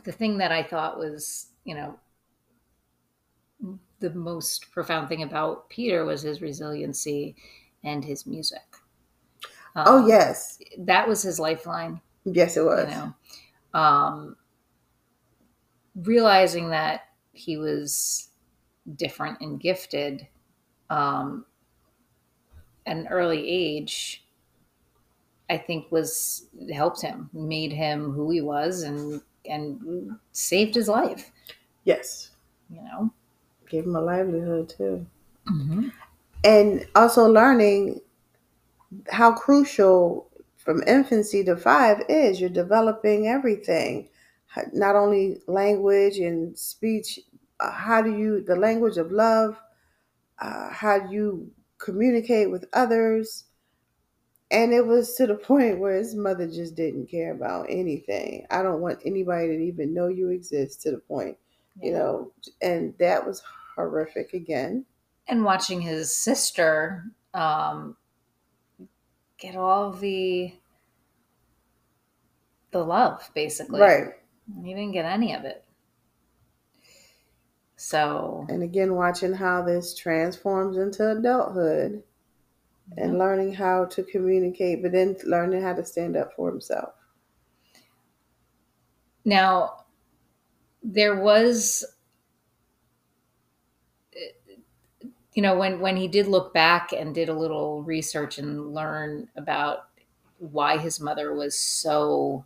the 0.05 0.13
thing 0.13 0.39
that 0.39 0.53
I 0.53 0.63
thought 0.63 0.99
was, 0.99 1.49
you 1.65 1.75
know, 1.75 1.99
the 4.01 4.11
most 4.11 4.71
profound 4.73 5.09
thing 5.09 5.23
about 5.23 5.69
Peter 5.71 6.05
was 6.05 6.23
his 6.23 6.43
resiliency 6.43 7.37
and 7.85 8.05
his 8.05 8.27
music. 8.27 8.63
Oh 9.85 9.99
Um, 9.99 10.07
yes, 10.07 10.63
that 10.79 11.09
was 11.09 11.23
his 11.23 11.39
lifeline. 11.39 12.01
yes 12.25 12.57
it 12.57 12.63
was. 12.65 12.87
You 12.87 12.87
know, 13.75 13.81
um, 13.81 14.37
realizing 15.95 16.71
that 16.71 17.03
he 17.33 17.57
was 17.57 18.31
different 18.97 19.41
and 19.41 19.61
gifted 19.61 20.29
um, 20.91 21.47
at 22.87 22.97
an 22.97 23.09
early 23.09 23.49
age, 23.49 24.25
I 25.49 25.59
think 25.59 25.91
was 25.91 26.49
helped 26.73 27.03
him, 27.03 27.29
made 27.33 27.73
him 27.73 28.13
who 28.13 28.31
he 28.31 28.41
was, 28.41 28.83
and 28.83 29.23
and 29.45 30.19
saved 30.33 30.75
his 30.75 30.89
life. 30.89 31.33
Yes, 31.85 32.31
You 32.71 32.83
know. 32.83 33.13
Gave 33.71 33.85
him 33.85 33.97
a 33.97 34.01
livelihood 34.01 34.69
too, 34.69 35.07
Mm-hmm. 35.49 35.89
and 36.45 36.87
also 36.95 37.27
learning 37.27 38.01
how 39.11 39.33
crucial 39.33 40.29
from 40.57 40.83
infancy 40.87 41.45
to 41.45 41.57
five 41.57 42.03
is 42.09 42.41
you're 42.41 42.51
developing 42.51 43.27
everything, 43.27 44.09
not 44.73 44.97
only 44.97 45.41
language 45.47 46.19
and 46.19 46.57
speech. 46.59 47.21
Uh, 47.61 47.71
how 47.71 48.03
do 48.03 48.17
you 48.17 48.43
the 48.43 48.57
language 48.57 48.97
of 48.97 49.13
love? 49.13 49.59
Uh, 50.41 50.71
how 50.71 50.99
do 50.99 51.15
you 51.15 51.51
communicate 51.79 52.51
with 52.51 52.65
others? 52.73 53.45
And 54.51 54.73
it 54.73 54.87
was 54.87 55.15
to 55.17 55.27
the 55.27 55.35
point 55.51 55.79
where 55.79 55.97
his 55.97 56.15
mother 56.15 56.47
just 56.47 56.75
didn't 56.75 57.07
care 57.11 57.33
about 57.33 57.67
anything. 57.69 58.47
I 58.51 58.63
don't 58.63 58.81
want 58.81 59.01
anybody 59.05 59.49
to 59.49 59.63
even 59.63 59.95
know 59.95 60.09
you 60.09 60.31
exist 60.31 60.83
to 60.83 60.91
the 60.93 60.99
point, 60.99 61.37
yeah. 61.81 61.87
you 61.87 61.93
know, 61.95 62.33
and 62.61 62.95
that 62.99 63.27
was 63.27 63.43
horrific 63.81 64.33
again. 64.35 64.85
And 65.29 65.45
watching 65.45 65.81
his 65.81 66.17
sister 66.17 67.05
um, 67.35 67.97
get 69.39 69.57
all 69.57 69.93
the 69.93 70.55
the 72.73 72.85
love, 72.85 73.31
basically. 73.35 73.81
Right. 73.81 74.09
He 74.65 74.75
didn't 74.75 74.93
get 74.93 75.05
any 75.05 75.35
of 75.35 75.45
it. 75.45 75.65
So 77.77 78.45
And 78.49 78.63
again 78.63 78.95
watching 78.95 79.33
how 79.33 79.63
this 79.63 79.95
transforms 79.95 80.77
into 80.77 81.13
adulthood 81.13 82.03
and 82.97 83.19
learning 83.19 83.55
how 83.55 83.87
to 83.87 84.03
communicate, 84.03 84.83
but 84.83 84.93
then 84.93 85.17
learning 85.25 85.63
how 85.63 85.73
to 85.73 85.85
stand 85.85 86.17
up 86.17 86.35
for 86.35 86.51
himself. 86.51 86.93
Now, 89.25 89.85
there 90.83 91.21
was, 91.21 91.85
you 95.35 95.43
know, 95.43 95.57
when 95.57 95.81
when 95.81 95.97
he 95.97 96.09
did 96.09 96.27
look 96.27 96.53
back 96.53 96.93
and 96.93 97.15
did 97.15 97.29
a 97.29 97.35
little 97.35 97.83
research 97.83 98.39
and 98.39 98.75
learn 98.75 99.29
about 99.37 99.89
why 100.39 100.79
his 100.79 101.01
mother 101.01 101.35
was 101.35 101.57
so 101.57 102.45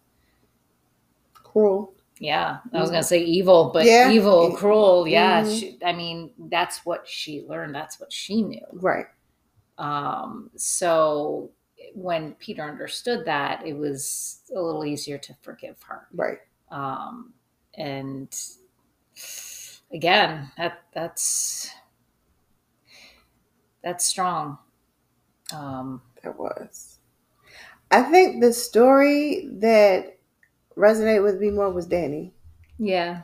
cruel. 1.32 1.94
Yeah, 2.18 2.58
I 2.72 2.80
was 2.80 2.90
gonna 2.90 3.02
say 3.02 3.24
evil, 3.24 3.70
but 3.72 3.86
yeah. 3.86 4.10
evil, 4.10 4.54
cruel. 4.54 5.08
Yeah, 5.08 5.42
mm-hmm. 5.42 5.54
she, 5.58 5.78
I 5.84 5.92
mean 5.92 6.30
that's 6.38 6.84
what 6.84 7.08
she 7.08 7.42
learned. 7.42 7.74
That's 7.74 7.98
what 7.98 8.12
she 8.12 8.42
knew. 8.42 8.66
Right. 8.72 9.06
Um, 9.78 10.50
so 10.56 11.50
when 11.94 12.32
Peter 12.34 12.62
understood 12.62 13.24
that, 13.26 13.66
it 13.66 13.74
was 13.74 14.42
a 14.54 14.60
little 14.60 14.84
easier 14.84 15.18
to 15.18 15.34
forgive 15.42 15.76
her. 15.82 16.06
Right. 16.12 16.38
Um, 16.70 17.32
and 17.74 18.34
again, 19.92 20.50
that 20.56 20.82
that's 20.92 21.70
that's 23.84 24.04
strong. 24.04 24.58
Um, 25.52 26.02
that 26.22 26.38
was. 26.38 26.98
I 27.90 28.02
think 28.02 28.40
the 28.40 28.52
story 28.52 29.48
that 29.60 30.18
resonated 30.76 31.22
with 31.22 31.38
me 31.38 31.50
more 31.50 31.70
was 31.70 31.86
Danny. 31.86 32.32
Yeah. 32.78 33.22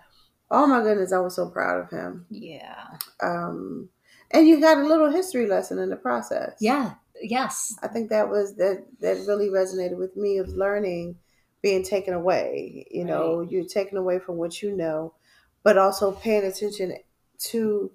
Oh 0.51 0.67
my 0.67 0.83
goodness, 0.83 1.13
I 1.13 1.19
was 1.19 1.35
so 1.35 1.49
proud 1.49 1.81
of 1.81 1.91
him. 1.91 2.27
Yeah. 2.31 2.87
Um, 3.23 3.89
and 4.31 4.47
you 4.47 4.61
got 4.61 4.79
a 4.79 4.87
little 4.87 5.11
history 5.11 5.49
lesson 5.49 5.79
in 5.79 5.91
the 5.91 5.97
process. 5.97 6.57
Yeah. 6.61 6.95
Yes. 7.21 7.77
I 7.83 7.89
think 7.89 8.11
that 8.11 8.29
was 8.29 8.55
that 8.57 8.85
that 9.01 9.27
really 9.27 9.49
resonated 9.49 9.97
with 9.97 10.17
me 10.17 10.39
of 10.39 10.49
learning 10.49 11.17
being 11.63 11.83
taken 11.83 12.15
away. 12.15 12.87
You 12.91 13.05
right. 13.05 13.11
know, 13.11 13.41
you're 13.41 13.67
taken 13.67 13.99
away 13.99 14.19
from 14.19 14.37
what 14.37 14.63
you 14.63 14.77
know, 14.77 15.15
but 15.63 15.79
also 15.79 16.13
paying 16.13 16.45
attention 16.45 16.95
to 17.39 17.91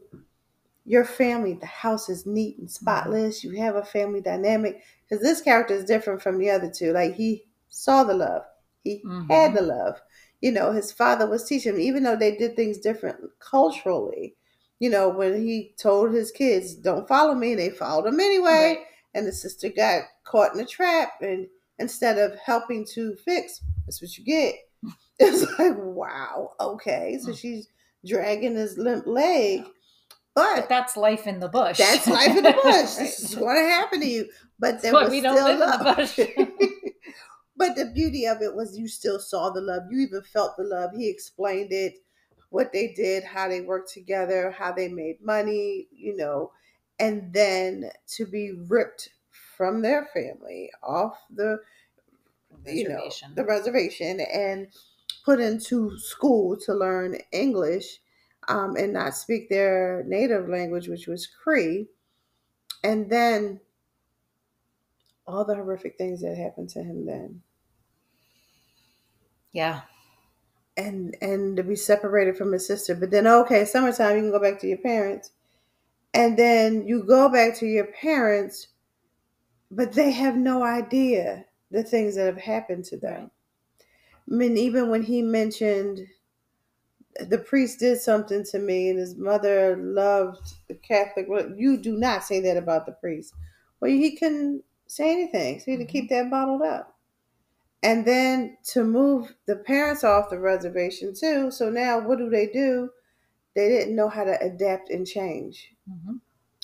your 0.85 1.05
family. 1.05 1.53
The 1.53 1.65
house 1.65 2.09
is 2.09 2.25
neat 2.25 2.57
and 2.57 2.69
spotless. 2.69 3.39
Mm-hmm. 3.39 3.55
You 3.55 3.61
have 3.63 3.75
a 3.75 3.83
family 3.83 4.21
dynamic 4.21 4.83
because 5.03 5.23
this 5.23 5.41
character 5.41 5.73
is 5.73 5.85
different 5.85 6.21
from 6.21 6.37
the 6.37 6.49
other 6.49 6.69
two. 6.69 6.93
Like 6.93 7.15
he 7.15 7.43
saw 7.69 8.03
the 8.03 8.13
love, 8.13 8.43
he 8.83 9.01
mm-hmm. 9.05 9.31
had 9.31 9.53
the 9.53 9.61
love. 9.61 10.01
You 10.41 10.51
know, 10.51 10.71
his 10.71 10.91
father 10.91 11.27
was 11.27 11.45
teaching 11.45 11.73
him, 11.73 11.79
even 11.79 12.03
though 12.03 12.15
they 12.15 12.35
did 12.35 12.55
things 12.55 12.77
different 12.77 13.17
culturally 13.39 14.35
you 14.79 14.89
know, 14.89 15.09
when 15.09 15.41
he 15.41 15.73
told 15.77 16.13
his 16.13 16.31
kids, 16.31 16.75
don't 16.75 17.07
follow 17.07 17.33
me, 17.33 17.55
they 17.55 17.69
followed 17.69 18.07
him 18.07 18.19
anyway. 18.19 18.75
Right. 18.77 18.77
And 19.13 19.25
the 19.25 19.31
sister 19.31 19.69
got 19.69 20.03
caught 20.25 20.53
in 20.53 20.59
a 20.59 20.65
trap. 20.65 21.13
And 21.21 21.47
instead 21.79 22.17
of 22.17 22.37
helping 22.39 22.85
to 22.93 23.15
fix, 23.15 23.61
that's 23.85 24.01
what 24.01 24.17
you 24.17 24.23
get. 24.23 24.55
It's 25.17 25.43
like, 25.57 25.77
wow, 25.77 26.51
okay. 26.59 27.17
So 27.21 27.31
mm. 27.31 27.37
she's 27.37 27.69
dragging 28.05 28.55
his 28.55 28.77
limp 28.77 29.07
leg. 29.07 29.63
But, 30.35 30.55
but, 30.55 30.69
that's 30.69 30.97
life 30.97 31.27
in 31.27 31.39
the 31.39 31.47
bush. 31.47 31.77
That's 31.77 32.07
life 32.07 32.35
in 32.35 32.43
the 32.43 32.51
bush. 32.51 32.65
right. 32.65 32.85
This 32.99 33.19
is 33.21 33.35
going 33.35 33.55
to 33.55 33.69
happen 33.69 34.01
to 34.01 34.05
you. 34.05 34.29
But 34.59 34.81
there 34.81 34.93
was 34.93 35.07
still 35.17 35.33
love. 35.33 35.81
but 37.57 37.75
the 37.75 37.91
beauty 37.93 38.25
of 38.25 38.41
it 38.41 38.53
was 38.53 38.77
you 38.77 38.87
still 38.87 39.17
saw 39.17 39.49
the 39.49 39.61
love. 39.61 39.83
You 39.89 40.01
even 40.01 40.21
felt 40.21 40.57
the 40.57 40.63
love. 40.63 40.91
He 40.95 41.09
explained 41.09 41.71
it 41.71 41.95
what 42.49 42.73
they 42.73 42.93
did, 42.93 43.23
how 43.23 43.47
they 43.47 43.61
worked 43.61 43.91
together, 43.91 44.51
how 44.51 44.71
they 44.71 44.89
made 44.89 45.21
money, 45.21 45.87
you 45.91 46.15
know, 46.15 46.51
and 46.99 47.33
then 47.33 47.89
to 48.15 48.25
be 48.25 48.51
ripped 48.67 49.09
from 49.57 49.81
their 49.81 50.07
family 50.13 50.69
off 50.83 51.17
the 51.33 51.59
you 52.65 52.87
know 52.87 53.09
the 53.35 53.45
reservation 53.45 54.19
and 54.21 54.67
put 55.23 55.39
into 55.39 55.97
school 55.97 56.57
to 56.57 56.73
learn 56.73 57.17
English 57.31 57.99
um, 58.47 58.75
and 58.75 58.93
not 58.93 59.15
speak 59.15 59.49
their 59.49 60.03
native 60.07 60.49
language, 60.49 60.87
which 60.87 61.07
was 61.07 61.27
Cree, 61.27 61.87
and 62.83 63.09
then 63.09 63.59
all 65.27 65.45
the 65.45 65.55
horrific 65.55 65.97
things 65.97 66.21
that 66.21 66.37
happened 66.37 66.69
to 66.69 66.83
him 66.83 67.05
then. 67.05 67.41
Yeah, 69.51 69.81
and 70.77 71.15
and 71.21 71.57
to 71.57 71.63
be 71.63 71.75
separated 71.75 72.37
from 72.37 72.51
his 72.51 72.67
sister. 72.67 72.95
But 72.95 73.11
then 73.11 73.27
okay, 73.27 73.65
summertime 73.65 74.15
you 74.15 74.21
can 74.23 74.31
go 74.31 74.39
back 74.39 74.59
to 74.61 74.67
your 74.67 74.77
parents. 74.77 75.31
And 76.13 76.39
then 76.39 76.87
you 76.87 77.03
go 77.03 77.27
back 77.27 77.57
to 77.57 77.65
your 77.65 77.87
parents, 77.87 78.69
but 79.69 79.91
they 79.91 80.11
have 80.11 80.37
no 80.37 80.63
idea 80.63 81.43
the 81.71 81.83
things 81.83 82.15
that 82.15 82.25
have 82.27 82.37
happened 82.37 82.85
to 82.85 82.97
them. 82.97 83.31
I 84.31 84.33
mean, 84.33 84.57
even 84.57 84.89
when 84.89 85.03
he 85.03 85.21
mentioned 85.21 86.07
the 87.19 87.37
priest 87.37 87.79
did 87.79 87.99
something 87.99 88.43
to 88.45 88.59
me 88.59 88.89
and 88.89 88.99
his 88.99 89.15
mother 89.15 89.77
loved 89.77 90.53
the 90.67 90.75
Catholic, 90.75 91.27
you 91.55 91.77
do 91.77 91.97
not 91.97 92.23
say 92.23 92.39
that 92.41 92.57
about 92.57 92.85
the 92.85 92.91
priest. 92.91 93.33
Well, 93.79 93.91
he 93.91 94.15
couldn't 94.17 94.63
say 94.87 95.11
anything, 95.11 95.59
so 95.59 95.65
he 95.65 95.71
had 95.71 95.79
to 95.79 95.85
keep 95.85 96.09
that 96.09 96.29
bottled 96.29 96.61
up 96.61 96.95
and 97.83 98.05
then 98.05 98.57
to 98.63 98.83
move 98.83 99.35
the 99.45 99.55
parents 99.55 100.03
off 100.03 100.29
the 100.29 100.39
reservation 100.39 101.13
too. 101.13 101.51
So 101.51 101.69
now 101.69 101.99
what 101.99 102.17
do 102.17 102.29
they 102.29 102.47
do? 102.47 102.89
They 103.55 103.69
didn't 103.69 103.95
know 103.95 104.09
how 104.09 104.23
to 104.23 104.41
adapt 104.41 104.89
and 104.89 105.05
change. 105.05 105.71
Mm-hmm. 105.89 106.15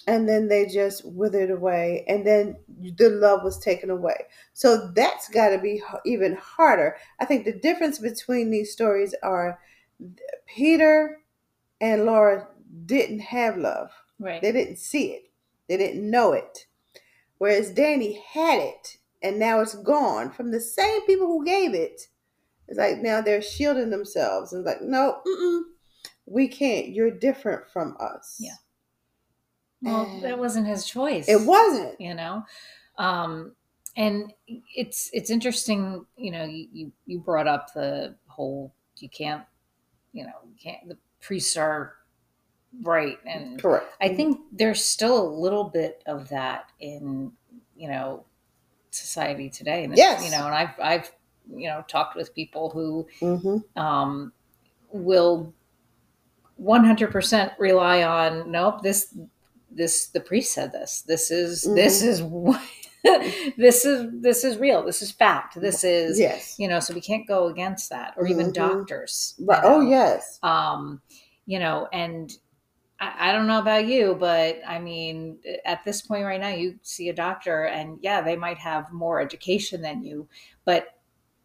And 0.07 0.27
then 0.27 0.47
they 0.47 0.65
just 0.65 1.05
withered 1.05 1.51
away, 1.51 2.03
and 2.07 2.25
then 2.25 2.55
the 2.67 3.11
love 3.11 3.43
was 3.43 3.59
taken 3.59 3.91
away. 3.91 4.15
So 4.53 4.91
that's 4.95 5.29
got 5.29 5.49
to 5.49 5.59
be 5.59 5.79
even 6.07 6.35
harder. 6.41 6.97
I 7.19 7.25
think 7.25 7.45
the 7.45 7.53
difference 7.53 7.99
between 7.99 8.49
these 8.49 8.73
stories 8.73 9.13
are 9.21 9.59
Peter 10.47 11.19
and 11.79 12.05
Laura 12.05 12.47
didn't 12.85 13.19
have 13.19 13.57
love. 13.57 13.91
Right. 14.19 14.41
They 14.41 14.51
didn't 14.51 14.77
see 14.77 15.11
it. 15.11 15.31
They 15.67 15.77
didn't 15.77 16.09
know 16.09 16.33
it. 16.33 16.67
Whereas 17.37 17.71
Danny 17.71 18.21
had 18.33 18.59
it 18.59 18.97
and 19.21 19.39
now 19.39 19.59
it's 19.61 19.75
gone 19.75 20.31
from 20.31 20.51
the 20.51 20.59
same 20.59 21.05
people 21.05 21.27
who 21.27 21.45
gave 21.45 21.73
it. 21.73 22.07
It's 22.67 22.77
like 22.77 22.97
now 22.99 23.21
they're 23.21 23.41
shielding 23.41 23.89
themselves 23.89 24.53
and 24.53 24.63
like, 24.63 24.81
no, 24.81 25.21
we 26.25 26.47
can't. 26.47 26.89
You're 26.89 27.11
different 27.11 27.67
from 27.67 27.97
us. 27.99 28.37
Yeah. 28.39 28.55
Well, 29.81 30.05
and 30.05 30.23
that 30.23 30.39
wasn't 30.39 30.67
his 30.67 30.85
choice. 30.85 31.27
It 31.27 31.41
wasn't. 31.41 31.99
You 31.99 32.13
know, 32.13 32.45
um, 32.97 33.53
and 33.97 34.31
it's 34.75 35.09
it's 35.11 35.29
interesting. 35.29 36.05
You 36.15 36.31
know, 36.31 36.43
you 36.45 36.91
you 37.05 37.19
brought 37.19 37.47
up 37.47 37.73
the 37.73 38.15
whole 38.27 38.73
you 38.97 39.09
can't, 39.09 39.43
you 40.13 40.23
know, 40.23 40.33
can't 40.61 40.87
the 40.87 40.97
priests 41.19 41.57
are 41.57 41.95
right 42.81 43.17
and 43.25 43.61
correct. 43.61 43.93
I 44.01 44.15
think 44.15 44.39
there's 44.51 44.83
still 44.83 45.21
a 45.21 45.29
little 45.29 45.65
bit 45.65 46.03
of 46.05 46.29
that 46.29 46.71
in 46.79 47.31
you 47.75 47.87
know 47.87 48.25
society 48.91 49.49
today. 49.49 49.83
And 49.83 49.95
yes. 49.95 50.23
you 50.23 50.31
know, 50.31 50.45
and 50.45 50.55
I've 50.55 50.79
I've 50.81 51.11
you 51.53 51.67
know 51.67 51.83
talked 51.87 52.15
with 52.15 52.33
people 52.33 52.69
who 52.69 53.07
mm-hmm. 53.19 53.79
um, 53.81 54.33
will 54.91 55.53
100% 56.61 57.53
rely 57.57 58.03
on 58.03 58.51
nope 58.51 58.83
this 58.83 59.17
this 59.71 60.07
the 60.07 60.19
priest 60.19 60.53
said 60.53 60.71
this 60.71 61.01
this 61.01 61.31
is 61.31 61.65
mm-hmm. 61.65 61.75
this 61.75 62.03
is 62.03 62.21
this 63.57 63.83
is 63.85 64.09
this 64.21 64.43
is 64.43 64.57
real 64.57 64.83
this 64.83 65.01
is 65.01 65.11
fact 65.11 65.59
this 65.59 65.83
is 65.83 66.19
yes 66.19 66.55
you 66.59 66.67
know 66.67 66.79
so 66.79 66.93
we 66.93 67.01
can't 67.01 67.27
go 67.27 67.47
against 67.47 67.89
that 67.89 68.13
or 68.17 68.27
even 68.27 68.51
mm-hmm. 68.51 68.77
doctors 68.77 69.35
right. 69.39 69.61
oh 69.63 69.81
yes 69.81 70.39
um 70.43 71.01
you 71.45 71.57
know 71.57 71.87
and 71.91 72.37
I, 73.01 73.29
I 73.29 73.31
don't 73.33 73.47
know 73.47 73.59
about 73.59 73.87
you, 73.87 74.15
but 74.17 74.61
I 74.65 74.79
mean, 74.79 75.39
at 75.65 75.83
this 75.83 76.03
point 76.03 76.23
right 76.23 76.39
now, 76.39 76.49
you 76.49 76.79
see 76.83 77.09
a 77.09 77.13
doctor, 77.13 77.65
and 77.65 77.97
yeah, 78.01 78.21
they 78.21 78.37
might 78.37 78.59
have 78.59 78.91
more 78.93 79.19
education 79.19 79.81
than 79.81 80.03
you, 80.03 80.29
but 80.63 80.95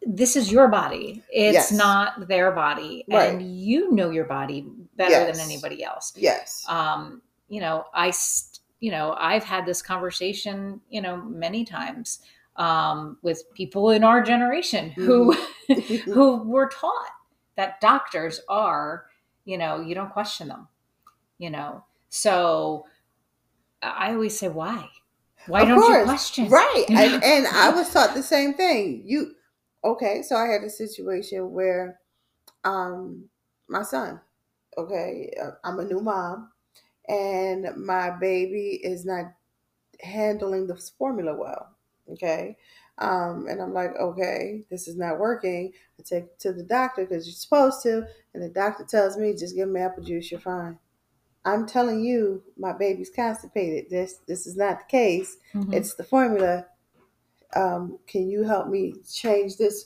this 0.03 0.35
is 0.35 0.51
your 0.51 0.67
body. 0.67 1.23
It's 1.33 1.53
Yes. 1.53 1.71
not 1.71 2.27
their 2.27 2.51
body, 2.51 3.03
Right. 3.09 3.33
and 3.33 3.41
you 3.41 3.91
know 3.91 4.11
your 4.11 4.25
body 4.25 4.67
better 4.95 5.11
Yes. 5.11 5.37
than 5.37 5.45
anybody 5.45 5.83
else. 5.83 6.13
Yes. 6.15 6.63
Um, 6.69 7.23
you 7.49 7.59
know, 7.59 7.85
I, 7.93 8.13
you 8.79 8.91
know, 8.91 9.15
I've 9.17 9.43
had 9.43 9.65
this 9.65 9.81
conversation, 9.81 10.81
you 10.89 11.01
know, 11.01 11.17
many 11.17 11.65
times 11.65 12.19
um, 12.57 13.17
with 13.21 13.43
people 13.53 13.89
in 13.91 14.03
our 14.03 14.21
generation 14.21 14.91
who 14.91 15.35
who 16.05 16.43
were 16.43 16.69
taught 16.69 17.11
that 17.55 17.81
doctors 17.81 18.41
are, 18.47 19.05
you 19.45 19.57
know, 19.57 19.81
you 19.81 19.95
don't 19.95 20.11
question 20.11 20.49
them, 20.49 20.67
you 21.39 21.49
know. 21.49 21.83
So 22.09 22.85
I 23.81 24.13
always 24.13 24.37
say, 24.37 24.49
why? 24.49 24.89
Why 25.45 25.61
Of 25.61 25.69
don't 25.69 25.77
you 25.77 25.83
course. 25.85 26.03
question? 26.03 26.49
Right. 26.49 26.85
And, 26.89 27.23
and 27.23 27.47
I 27.47 27.69
was 27.69 27.91
taught 27.91 28.13
the 28.13 28.23
same 28.23 28.53
thing. 28.53 29.03
You 29.05 29.33
okay, 29.83 30.21
so 30.21 30.35
I 30.35 30.47
had 30.47 30.63
a 30.63 30.69
situation 30.69 31.51
where 31.51 31.99
um 32.63 33.29
my 33.69 33.83
son, 33.83 34.19
okay, 34.77 35.33
uh, 35.41 35.51
I'm 35.63 35.79
a 35.79 35.85
new 35.85 36.01
mom 36.01 36.51
and 37.07 37.67
my 37.77 38.11
baby 38.11 38.79
is 38.83 39.05
not 39.05 39.25
handling 40.01 40.67
the 40.67 40.75
formula 40.97 41.35
well. 41.35 41.69
Okay. 42.11 42.57
Um, 42.99 43.47
and 43.47 43.61
I'm 43.61 43.73
like, 43.73 43.91
okay, 43.99 44.63
this 44.71 44.87
is 44.87 44.97
not 44.97 45.19
working. 45.19 45.71
I 45.99 46.03
take 46.03 46.23
it 46.25 46.39
to 46.39 46.53
the 46.53 46.63
doctor 46.63 47.05
because 47.05 47.27
you're 47.27 47.33
supposed 47.35 47.83
to, 47.83 48.07
and 48.33 48.41
the 48.41 48.49
doctor 48.49 48.83
tells 48.85 49.17
me 49.17 49.35
just 49.35 49.55
give 49.55 49.69
him 49.69 49.77
apple 49.77 50.03
juice, 50.03 50.31
you're 50.31 50.39
fine. 50.39 50.79
I'm 51.45 51.65
telling 51.67 52.03
you, 52.03 52.43
my 52.57 52.73
baby's 52.73 53.09
constipated. 53.09 53.89
This 53.89 54.15
this 54.27 54.47
is 54.47 54.57
not 54.57 54.79
the 54.79 54.85
case. 54.85 55.37
Mhm. 55.53 55.73
It's 55.73 55.93
the 55.93 56.03
formula. 56.03 56.65
Um, 57.55 57.99
can 58.07 58.29
you 58.29 58.43
help 58.43 58.67
me 58.67 58.95
change 59.09 59.57
this? 59.57 59.85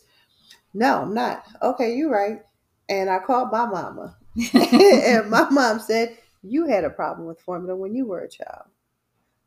No, 0.74 1.04
I'm 1.04 1.14
not. 1.14 1.46
Okay, 1.62 1.96
you're 1.96 2.10
right. 2.10 2.44
And 2.90 3.10
I 3.10 3.20
called 3.20 3.52
my 3.52 3.66
mama, 3.66 4.18
and 4.54 5.30
my 5.30 5.50
mom 5.50 5.80
said 5.80 6.18
you 6.44 6.68
had 6.68 6.84
a 6.84 6.90
problem 6.90 7.28
with 7.28 7.42
formula 7.42 7.76
when 7.76 7.96
you 7.96 8.06
were 8.06 8.22
a 8.22 8.30
child. 8.30 8.66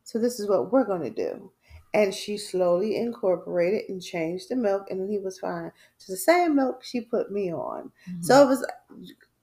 So 0.03 0.19
this 0.19 0.39
is 0.39 0.47
what 0.47 0.71
we're 0.71 0.85
going 0.85 1.01
to 1.01 1.09
do. 1.09 1.51
And 1.93 2.13
she 2.13 2.37
slowly 2.37 2.97
incorporated 2.97 3.89
and 3.89 4.01
changed 4.01 4.49
the 4.49 4.55
milk, 4.55 4.87
and 4.89 4.99
then 4.99 5.09
he 5.09 5.17
was 5.17 5.39
fine. 5.39 5.71
It's 5.95 6.07
the 6.07 6.17
same 6.17 6.55
milk 6.55 6.83
she 6.83 7.01
put 7.01 7.31
me 7.31 7.53
on. 7.53 7.91
So 8.19 8.43
it 8.43 8.47
was 8.47 8.65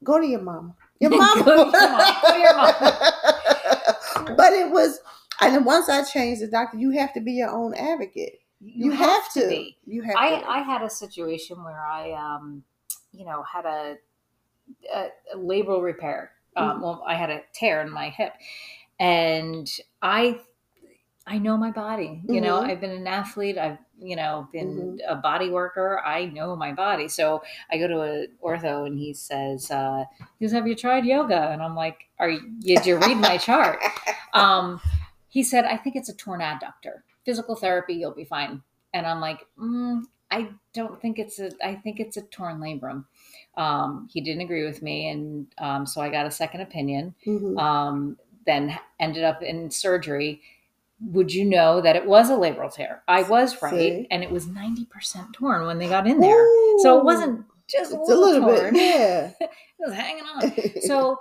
go 0.05 0.21
to 0.21 0.27
your 0.27 0.43
mama. 0.43 0.75
Your 1.01 1.11
mama. 1.17 1.43
Go 1.45 1.57
to 1.57 1.59
your 1.59 1.73
mom. 1.73 2.15
Go 2.23 2.33
to 2.33 2.38
your 2.38 2.57
mom. 2.57 4.37
but 4.37 4.53
it 4.53 4.71
was, 4.71 5.01
and 5.41 5.55
then 5.55 5.65
once 5.65 5.88
I 5.88 6.05
changed 6.05 6.43
the 6.43 6.47
doctor, 6.47 6.79
you 6.79 6.91
have 6.91 7.15
to 7.15 7.21
be 7.21 7.33
your 7.33 7.51
own 7.51 7.75
advocate. 7.75 8.41
You, 8.61 8.93
have, 8.93 9.33
to. 9.33 9.49
be. 9.49 9.79
You 9.87 10.03
have 10.03 10.15
I, 10.17 10.41
to. 10.41 10.49
I 10.49 10.59
had 10.61 10.83
a 10.83 10.91
situation 10.91 11.65
where 11.65 11.81
I, 11.81 12.12
um, 12.12 12.62
you 13.12 13.25
know, 13.25 13.43
had 13.43 13.65
a, 13.65 13.97
a, 14.95 15.09
a 15.35 15.37
labral 15.37 15.83
repair. 15.83 16.33
Um, 16.57 16.79
Mhm. 16.79 16.83
Well, 16.83 17.05
I 17.07 17.15
had 17.15 17.31
a 17.31 17.43
tear 17.53 17.81
in 17.83 17.91
my 17.91 18.11
hip, 18.11 18.35
and 19.01 19.69
I, 20.03 20.41
I 21.27 21.38
know 21.38 21.57
my 21.57 21.71
body. 21.71 22.21
You 22.25 22.41
know, 22.41 22.61
Mhm. 22.61 22.69
I've 22.71 22.81
been 22.81 22.91
an 22.91 23.07
athlete. 23.07 23.57
I've, 23.59 23.79
you 23.99 24.17
know, 24.17 24.49
been 24.53 24.99
Mm-hmm. 24.99 25.12
a 25.12 25.17
body 25.17 25.51
worker. 25.51 26.01
I 26.05 26.27
know 26.27 26.57
my 26.57 26.73
body. 26.73 27.09
So 27.09 27.43
I 27.71 27.79
go 27.79 27.87
to 27.87 28.03
a 28.03 28.27
ortho, 28.43 28.87
and 28.87 28.99
he 28.99 29.15
says, 29.15 29.71
uh, 29.71 30.05
"He 30.38 30.47
says, 30.47 30.53
have 30.53 30.67
you 30.67 30.75
tried 30.75 31.05
yoga?" 31.05 31.51
And 31.51 31.62
I'm 31.62 31.77
like, 31.77 32.09
"Are 32.19 32.29
you? 32.29 32.41
Did 32.61 32.85
you 32.87 32.97
read 32.99 33.17
my 33.19 33.38
chart?" 33.38 33.81
um, 34.35 34.81
he 35.29 35.43
said, 35.43 35.65
I 35.65 35.77
think 35.77 35.97
it's 35.97 36.09
a 36.11 36.15
torn 36.17 36.41
adductor. 36.41 37.03
Physical 37.25 37.55
therapy, 37.57 37.95
you'll 37.95 38.11
be 38.15 38.25
fine. 38.25 38.62
And 38.93 39.07
I'm 39.07 39.21
like, 39.21 39.47
mm, 39.59 40.03
I 40.31 40.51
don't 40.75 41.01
think 41.01 41.19
it's 41.19 41.38
a, 41.38 41.51
I 41.65 41.75
think 41.77 42.01
it's 42.01 42.17
a 42.19 42.23
torn 42.23 42.59
labrum. 42.61 43.05
Um, 43.57 44.09
he 44.11 44.21
didn't 44.21 44.43
agree 44.43 44.65
with 44.65 44.83
me. 44.83 45.09
And 45.11 45.47
um, 45.59 45.87
so 45.87 46.01
I 46.01 46.09
got 46.09 46.27
a 46.27 46.31
second 46.31 46.62
opinion, 46.62 47.15
Mhm. 47.27 47.59
um, 47.61 48.19
then 48.47 48.79
ended 48.99 49.25
up 49.25 49.43
in 49.43 49.71
surgery. 49.71 50.41
Would 51.01 51.33
you 51.35 51.45
know 51.45 51.81
that 51.81 51.97
it 51.97 52.07
was 52.07 52.31
a 52.31 52.35
labral 52.35 52.73
tear? 52.73 53.03
I 53.09 53.23
was 53.25 53.61
right. 53.61 53.73
See? 53.73 54.07
And 54.11 54.23
it 54.23 54.31
was 54.31 54.47
90% 54.47 55.33
torn 55.33 55.67
when 55.67 55.79
they 55.79 55.88
got 55.88 56.07
in 56.07 56.21
there. 56.21 56.47
So 56.79 56.99
it 56.99 57.05
wasn't 57.05 57.45
just 57.69 57.93
a 57.93 58.01
little, 58.01 58.21
little 58.23 58.49
torn. 58.57 58.75
bit, 58.75 58.83
yeah. 58.83 59.33
it 59.41 59.51
was 59.81 59.95
hanging 59.95 60.25
on 60.25 60.53
so 60.83 61.17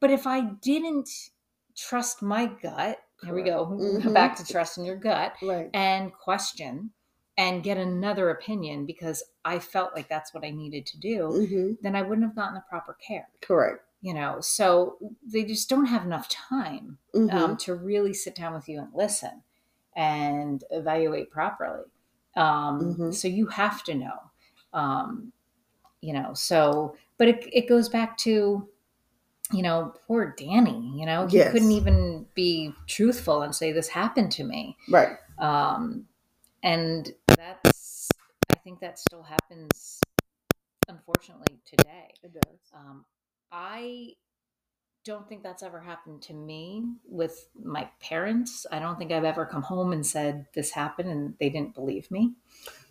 but 0.00 0.10
if 0.10 0.26
i 0.26 0.40
didn't 0.62 1.08
trust 1.76 2.22
my 2.22 2.46
gut 2.62 2.98
here 3.24 3.34
we 3.34 3.42
go 3.42 3.66
Mhm. 3.66 4.12
back 4.14 4.36
to 4.36 4.44
trusting 4.44 4.84
your 4.84 4.94
gut 4.96 5.32
right. 5.42 5.68
and 5.74 6.12
question 6.12 6.90
and 7.38 7.62
get 7.62 7.76
another 7.78 8.30
opinion 8.30 8.86
because 8.86 9.22
i 9.44 9.58
felt 9.58 9.94
like 9.94 10.08
that's 10.08 10.32
what 10.34 10.44
i 10.44 10.50
needed 10.50 10.86
to 10.86 10.98
do 10.98 11.46
hmm 11.48 11.72
then 11.82 11.94
i 11.96 12.02
wouldn't 12.02 12.26
have 12.26 12.36
gotten 12.36 12.54
the 12.54 12.64
proper 12.68 12.96
care 13.06 13.28
Correct. 13.42 13.82
you 14.00 14.14
know 14.14 14.40
so 14.40 14.96
they 15.32 15.44
just 15.44 15.68
don't 15.68 15.86
have 15.86 16.04
enough 16.04 16.28
time 16.28 16.98
Mhm. 17.14 17.32
um, 17.32 17.56
to 17.58 17.74
really 17.74 18.12
sit 18.14 18.34
down 18.34 18.52
with 18.54 18.68
you 18.68 18.78
and 18.80 18.88
listen 18.94 19.42
and 19.96 20.62
evaluate 20.70 21.30
properly. 21.30 21.84
Um, 22.36 22.94
Mhm. 22.98 23.14
So 23.14 23.28
you 23.28 23.46
have 23.46 23.82
to 23.84 23.94
know, 23.94 24.18
um, 24.74 25.32
you 26.02 26.12
know. 26.12 26.34
So, 26.34 26.94
but 27.16 27.28
it 27.28 27.48
it 27.50 27.66
goes 27.68 27.88
back 27.88 28.18
to, 28.18 28.68
you 29.52 29.62
know, 29.62 29.94
poor 30.06 30.34
Danny. 30.36 30.92
You 30.98 31.06
know, 31.06 31.26
he 31.26 31.38
Yes. 31.38 31.50
couldn't 31.50 31.70
even 31.72 32.26
be 32.34 32.74
truthful 32.86 33.40
and 33.42 33.54
say 33.54 33.72
this 33.72 33.88
happened 33.88 34.30
to 34.32 34.44
me. 34.44 34.76
right. 34.90 35.16
Um, 35.38 36.06
and 36.66 37.14
that's, 37.28 38.08
I 38.52 38.58
think 38.58 38.80
that 38.80 38.98
still 38.98 39.22
happens, 39.22 40.00
unfortunately, 40.88 41.60
today. 41.64 42.12
It 42.24 42.32
does. 42.34 42.58
Um, 42.74 43.04
I 43.52 44.14
don't 45.04 45.28
think 45.28 45.44
that's 45.44 45.62
ever 45.62 45.78
happened 45.80 46.22
to 46.22 46.34
me 46.34 46.82
with 47.08 47.46
my 47.62 47.88
parents. 48.00 48.66
I 48.72 48.80
don't 48.80 48.98
think 48.98 49.12
I've 49.12 49.22
ever 49.24 49.46
come 49.46 49.62
home 49.62 49.92
and 49.92 50.04
said 50.04 50.46
this 50.54 50.72
happened 50.72 51.08
and 51.08 51.34
they 51.38 51.48
didn't 51.48 51.76
believe 51.76 52.10
me, 52.10 52.32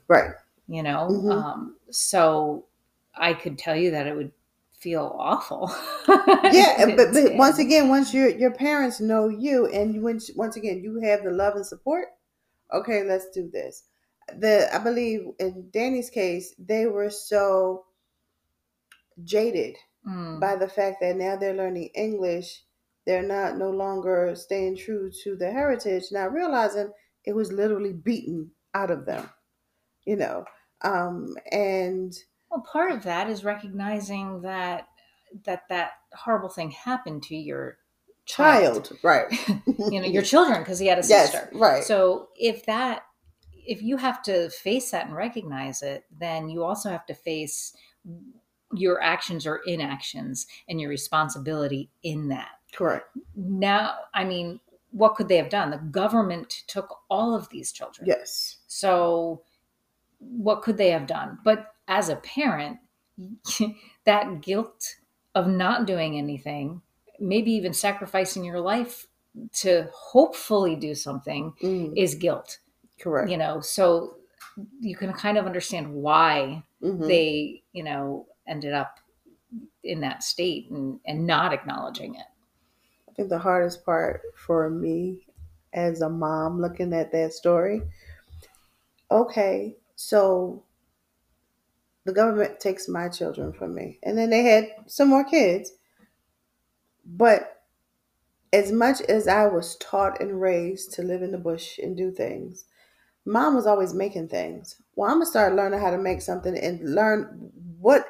Right. 0.07 0.31
you 0.69 0.81
know? 0.81 1.09
Mhm. 1.11 1.31
Um, 1.33 1.75
so 1.91 2.63
I 3.13 3.33
could 3.33 3.57
tell 3.57 3.75
you 3.75 3.91
that 3.91 4.07
it 4.07 4.15
would 4.15 4.31
feel 4.79 5.13
awful. 5.19 5.69
Yeah, 6.07 6.85
but, 6.95 7.11
but 7.11 7.35
once 7.35 7.59
again, 7.59 7.89
once 7.89 8.13
your 8.13 8.29
your 8.29 8.51
parents 8.51 9.01
know 9.01 9.27
you, 9.27 9.65
and 9.67 10.01
once 10.01 10.29
again 10.55 10.81
you 10.81 11.01
have 11.01 11.23
the 11.23 11.31
love 11.31 11.55
and 11.55 11.65
support. 11.65 12.14
Okay, 12.75 13.03
let's 13.03 13.29
do 13.31 13.49
this. 13.49 13.85
The 14.29 14.69
I 14.73 14.79
believe 14.79 15.27
in 15.39 15.69
Danny's 15.71 16.09
case, 16.09 16.55
they 16.59 16.87
were 16.87 17.09
so 17.09 17.85
jaded 19.23 19.77
Mm, 20.07 20.39
by 20.39 20.55
the 20.55 20.67
fact 20.67 21.01
that 21.01 21.15
now 21.15 21.35
they're 21.35 21.55
learning 21.55 21.89
English. 21.95 22.63
They're 23.05 23.23
not 23.23 23.57
no 23.57 23.71
longer 23.71 24.35
staying 24.35 24.77
true 24.77 25.11
to 25.23 25.35
the 25.35 25.51
heritage, 25.51 26.05
not 26.11 26.33
realizing 26.33 26.91
it 27.23 27.33
was 27.35 27.51
literally 27.51 27.93
beaten 27.93 28.51
out 28.73 28.91
of 28.91 29.05
them. 29.05 29.29
You 30.05 30.17
know, 30.17 30.45
um, 30.81 31.35
and 31.51 32.15
well, 32.51 32.61
part 32.61 32.91
of 32.91 33.03
that 33.03 33.29
is 33.29 33.43
recognizing 33.43 34.41
that 34.41 34.89
that 35.45 35.63
that 35.69 35.93
horrible 36.13 36.49
thing 36.49 36.71
happened 36.71 37.23
to 37.23 37.35
your 37.35 37.79
child. 38.25 38.85
child, 38.85 38.99
right? 39.03 39.25
you 39.91 40.01
know, 40.01 40.07
your 40.07 40.21
children 40.21 40.59
because 40.59 40.79
he 40.79 40.87
had 40.87 40.97
a 40.97 41.07
yes, 41.07 41.31
sister. 41.31 41.49
right. 41.53 41.83
So 41.83 42.29
if 42.35 42.65
that, 42.65 43.03
if 43.67 43.81
you 43.81 43.97
have 43.97 44.21
to 44.23 44.49
face 44.49 44.91
that 44.91 45.07
and 45.07 45.15
recognize 45.15 45.81
it, 45.81 46.05
then 46.17 46.49
you 46.49 46.63
also 46.63 46.89
have 46.89 47.05
to 47.07 47.13
face 47.13 47.75
your 48.73 49.01
actions 49.01 49.45
or 49.45 49.61
inactions 49.65 50.47
and 50.67 50.79
your 50.79 50.89
responsibility 50.89 51.89
in 52.03 52.29
that. 52.29 52.49
Correct. 52.73 53.07
Now, 53.35 53.95
I 54.13 54.25
mean, 54.25 54.59
what 54.91 55.15
could 55.15 55.27
they 55.27 55.37
have 55.37 55.49
done? 55.49 55.71
The 55.71 55.77
government 55.77 56.63
took 56.67 56.99
all 57.09 57.35
of 57.35 57.49
these 57.49 57.71
children. 57.71 58.07
Yes. 58.07 58.57
So 58.67 59.43
what 60.19 60.61
could 60.61 60.77
they 60.77 60.89
have 60.91 61.07
done? 61.07 61.39
But 61.43 61.73
as 61.87 62.09
a 62.09 62.15
parent, 62.17 62.77
that 64.05 64.41
guilt 64.41 64.95
of 65.33 65.47
not 65.47 65.85
doing 65.85 66.17
anything, 66.17 66.81
maybe 67.19 67.51
even 67.51 67.73
sacrificing 67.73 68.43
your 68.43 68.59
life 68.59 69.07
to 69.53 69.89
hopefully 69.93 70.75
do 70.75 70.95
something 70.95 71.53
Mm, 71.61 71.95
is 71.97 72.15
guilt 72.15 72.59
correct. 72.99 73.29
you 73.29 73.37
know 73.37 73.59
so 73.61 74.15
you 74.79 74.95
can 74.95 75.11
kind 75.13 75.37
of 75.37 75.45
understand 75.45 75.93
why 75.93 76.63
Mhm. 76.81 77.07
they 77.07 77.63
you 77.73 77.83
know 77.83 78.27
ended 78.47 78.73
up 78.73 78.99
in 79.83 80.01
that 80.01 80.23
state 80.23 80.69
and, 80.71 80.99
and 81.05 81.27
not 81.27 81.53
acknowledging 81.53 82.15
it 82.15 82.25
I 83.09 83.13
think 83.13 83.29
the 83.29 83.39
hardest 83.39 83.85
part 83.85 84.21
for 84.35 84.69
me 84.69 85.19
as 85.73 86.01
a 86.01 86.09
mom 86.09 86.61
looking 86.61 86.93
at 86.93 87.11
that 87.11 87.33
story, 87.33 87.81
okay, 89.09 89.77
so 89.95 90.63
the 92.05 92.13
government 92.13 92.59
takes 92.59 92.87
my 92.87 93.09
children 93.09 93.51
from 93.51 93.73
me. 93.73 93.99
And 94.03 94.17
then 94.17 94.29
they 94.29 94.43
had 94.43 94.69
some 94.87 95.09
more 95.09 95.23
kids. 95.23 95.71
But 97.05 97.61
as 98.51 98.71
much 98.71 99.01
as 99.01 99.27
I 99.27 99.47
was 99.47 99.75
taught 99.77 100.21
and 100.21 100.41
raised 100.41 100.93
to 100.93 101.03
live 101.03 101.21
in 101.21 101.31
the 101.31 101.37
bush 101.37 101.77
and 101.77 101.95
do 101.95 102.11
things, 102.11 102.65
mom 103.25 103.55
was 103.55 103.67
always 103.67 103.93
making 103.93 104.29
things. 104.29 104.81
Well, 104.95 105.09
I'm 105.09 105.17
gonna 105.17 105.25
start 105.25 105.55
learning 105.55 105.79
how 105.79 105.91
to 105.91 105.97
make 105.97 106.21
something 106.21 106.57
and 106.57 106.95
learn 106.95 107.51
what 107.79 108.05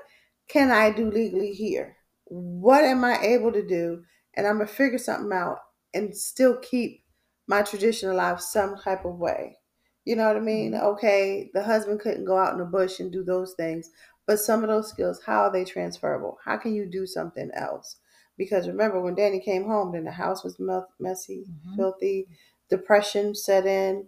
can 0.47 0.71
I 0.71 0.91
do 0.91 1.09
legally 1.09 1.53
here? 1.53 1.97
What 2.25 2.83
am 2.83 3.03
I 3.03 3.19
able 3.21 3.51
to 3.51 3.65
do? 3.65 4.03
And 4.35 4.45
I'm 4.45 4.57
gonna 4.57 4.67
figure 4.67 4.97
something 4.97 5.31
out 5.35 5.59
and 5.93 6.15
still 6.15 6.57
keep 6.57 7.03
my 7.47 7.61
tradition 7.61 8.09
alive 8.09 8.41
some 8.41 8.77
type 8.77 9.05
of 9.05 9.17
way. 9.17 9.57
You 10.03 10.15
know 10.15 10.27
what 10.27 10.37
I 10.37 10.41
mean? 10.41 10.73
Mm-hmm. 10.73 10.85
Okay, 10.85 11.49
the 11.53 11.63
husband 11.63 11.99
couldn't 11.99 12.25
go 12.25 12.37
out 12.37 12.53
in 12.53 12.59
the 12.59 12.65
bush 12.65 12.99
and 12.99 13.11
do 13.11 13.23
those 13.23 13.53
things, 13.53 13.89
but 14.27 14.39
some 14.39 14.63
of 14.63 14.69
those 14.69 14.89
skills, 14.89 15.21
how 15.25 15.41
are 15.41 15.51
they 15.51 15.65
transferable? 15.65 16.37
How 16.45 16.57
can 16.57 16.73
you 16.73 16.85
do 16.85 17.07
something 17.07 17.49
else? 17.55 17.97
Because 18.37 18.67
remember, 18.67 18.99
when 18.99 19.15
Danny 19.15 19.39
came 19.39 19.65
home, 19.65 19.93
then 19.93 20.03
the 20.03 20.11
house 20.11 20.43
was 20.43 20.59
messy, 20.99 21.45
mm-hmm. 21.49 21.75
filthy, 21.75 22.27
depression 22.69 23.33
set 23.33 23.65
in, 23.65 24.07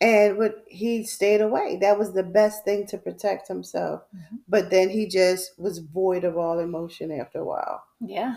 and 0.00 0.38
what 0.38 0.64
he 0.68 1.04
stayed 1.04 1.40
away. 1.40 1.76
That 1.80 1.98
was 1.98 2.12
the 2.12 2.22
best 2.22 2.64
thing 2.64 2.86
to 2.88 2.98
protect 2.98 3.48
himself. 3.48 4.02
Mm-hmm. 4.14 4.36
But 4.48 4.70
then 4.70 4.90
he 4.90 5.06
just 5.08 5.58
was 5.58 5.78
void 5.78 6.24
of 6.24 6.36
all 6.36 6.60
emotion 6.60 7.10
after 7.10 7.40
a 7.40 7.44
while. 7.44 7.82
Yeah. 8.00 8.36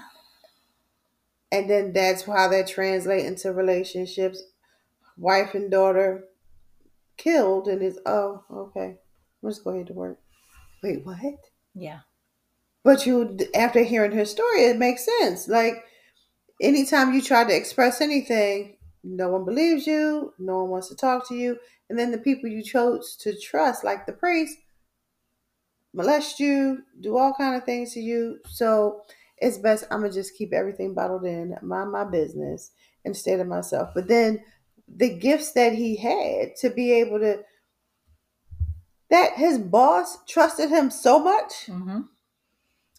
And 1.52 1.70
then 1.70 1.94
that's 1.94 2.24
how 2.24 2.48
that 2.48 2.68
translate 2.68 3.26
into 3.26 3.54
relationships. 3.54 4.42
Wife 5.18 5.54
and 5.54 5.70
daughter 5.70 6.24
killed, 7.18 7.68
and 7.68 7.84
it's 7.84 8.00
oh 8.06 8.44
okay. 8.52 8.96
Let's 9.42 9.60
go 9.60 9.72
ahead 9.72 9.88
to 9.88 9.94
work. 9.94 10.18
Wait, 10.82 11.06
what? 11.06 11.18
Yeah. 11.76 12.00
But 12.84 13.06
you, 13.06 13.38
after 13.54 13.84
hearing 13.84 14.14
her 14.14 14.26
story, 14.26 14.66
it 14.66 14.78
makes 14.78 15.06
sense. 15.06 15.48
Like 15.48 15.84
anytime 16.62 17.14
you 17.14 17.22
try 17.22 17.44
to 17.44 17.56
express 17.56 18.02
anything, 18.02 18.78
no 19.04 19.30
one 19.30 19.46
believes 19.46 19.88
you, 19.88 20.34
no 20.40 20.62
one 20.62 20.70
wants 20.70 20.90
to 20.90 20.96
talk 20.96 21.28
to 21.28 21.36
you, 21.36 21.58
and 21.90 21.98
then 21.98 22.12
the 22.12 22.18
people 22.18 22.50
you 22.50 22.64
chose 22.64 23.16
to 23.18 23.38
trust, 23.38 23.84
like 23.84 24.06
the 24.06 24.14
priest, 24.14 24.58
molest 25.94 26.40
you, 26.40 26.84
do 27.00 27.18
all 27.18 27.34
kind 27.34 27.56
of 27.56 27.64
things 27.64 27.94
to 27.94 28.00
you. 28.00 28.40
So 28.48 29.02
it's 29.38 29.58
best 29.58 29.86
I'm 29.92 30.02
gonna 30.02 30.14
just 30.14 30.38
keep 30.38 30.54
everything 30.54 30.94
bottled 30.94 31.26
in, 31.26 31.58
mind 31.62 31.92
my 31.92 32.04
business, 32.04 32.72
and 33.06 33.16
stay 33.16 33.36
to 33.36 33.44
myself. 33.44 33.90
But 33.94 34.08
then 34.08 34.44
the 34.88 35.10
gifts 35.18 35.54
that 35.54 35.74
he 35.74 35.96
had 35.96 36.56
to 36.58 36.70
be 36.70 36.92
able 36.94 37.20
to 37.20 37.44
that 39.10 39.34
his 39.34 39.58
boss 39.58 40.24
trusted 40.26 40.70
him 40.70 40.90
so 40.90 41.20
much 41.20 41.66
mm-hmm. 41.68 42.02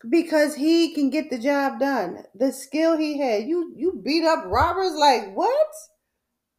Because 0.08 0.54
he 0.54 0.94
can 0.94 1.10
get 1.10 1.30
the 1.30 1.38
job 1.38 1.78
done. 1.78 2.24
The 2.34 2.52
skill 2.52 2.96
he 2.96 3.18
had, 3.18 3.44
you 3.44 3.72
you 3.76 4.00
beat 4.04 4.24
up 4.24 4.44
robbers 4.46 4.94
like 4.94 5.34
what? 5.34 5.68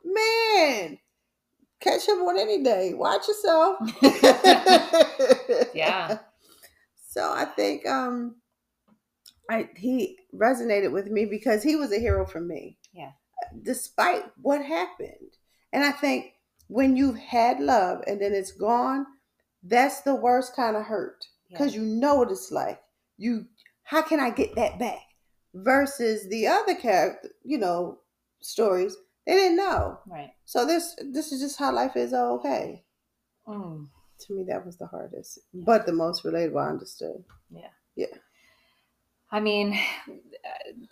Man, 0.04 0.98
catch 1.80 2.08
him 2.08 2.20
on 2.20 2.40
any 2.40 2.64
day. 2.64 2.94
Watch 2.94 3.28
yourself. 3.28 3.78
yeah. 5.74 6.20
So 7.10 7.32
I 7.32 7.46
think 7.46 7.88
um 7.88 8.36
I 9.50 9.70
he 9.76 10.18
resonated 10.34 10.92
with 10.92 11.08
me 11.08 11.26
because 11.26 11.64
he 11.64 11.76
was 11.76 11.92
a 11.92 12.00
hero 12.00 12.26
for 12.26 12.42
me. 12.42 12.78
Yeah. 12.94 13.12
Despite 13.62 14.24
what 14.42 14.64
happened. 14.64 15.38
And 15.72 15.84
I 15.84 15.92
think 15.92 16.34
when 16.68 16.96
you've 16.96 17.18
had 17.18 17.60
love 17.60 18.04
and 18.08 18.22
then 18.22 18.34
it's 18.34 18.52
gone, 18.52 19.06
that's 19.64 20.02
the 20.02 20.16
worst 20.16 20.56
kind 20.56 20.76
of 20.76 20.84
hurt 20.84 21.26
because 21.50 21.76
yeah. 21.76 21.82
you 21.82 21.88
know 21.88 22.16
what 22.16 22.32
it's 22.32 22.52
like. 22.52 22.80
You, 23.18 23.46
how 23.84 24.02
can 24.02 24.20
I 24.20 24.30
get 24.30 24.56
that 24.56 24.80
back? 24.80 25.02
Versus 25.54 26.28
the 26.30 26.48
other 26.48 26.76
character, 26.76 27.30
you 27.44 27.58
know, 27.58 28.00
stories 28.42 28.98
they 29.26 29.34
didn't 29.34 29.58
know. 29.58 30.00
Right. 30.06 30.32
So 30.46 30.66
this 30.66 30.96
this 31.12 31.32
is 31.32 31.42
just 31.42 31.58
how 31.58 31.74
life 31.74 31.96
is. 31.96 32.14
Oh, 32.14 32.36
okay. 32.36 32.84
Mm. 33.48 33.88
To 34.20 34.34
me, 34.34 34.46
that 34.48 34.66
was 34.66 34.78
the 34.78 34.88
hardest, 34.88 35.40
yeah. 35.52 35.64
but 35.66 35.86
the 35.86 35.94
most 35.94 36.24
relatable. 36.24 36.64
I 36.64 36.70
understood. 36.70 37.24
Yeah. 37.50 37.70
Yeah. 37.96 38.18
I 39.32 39.40
mean, 39.40 39.80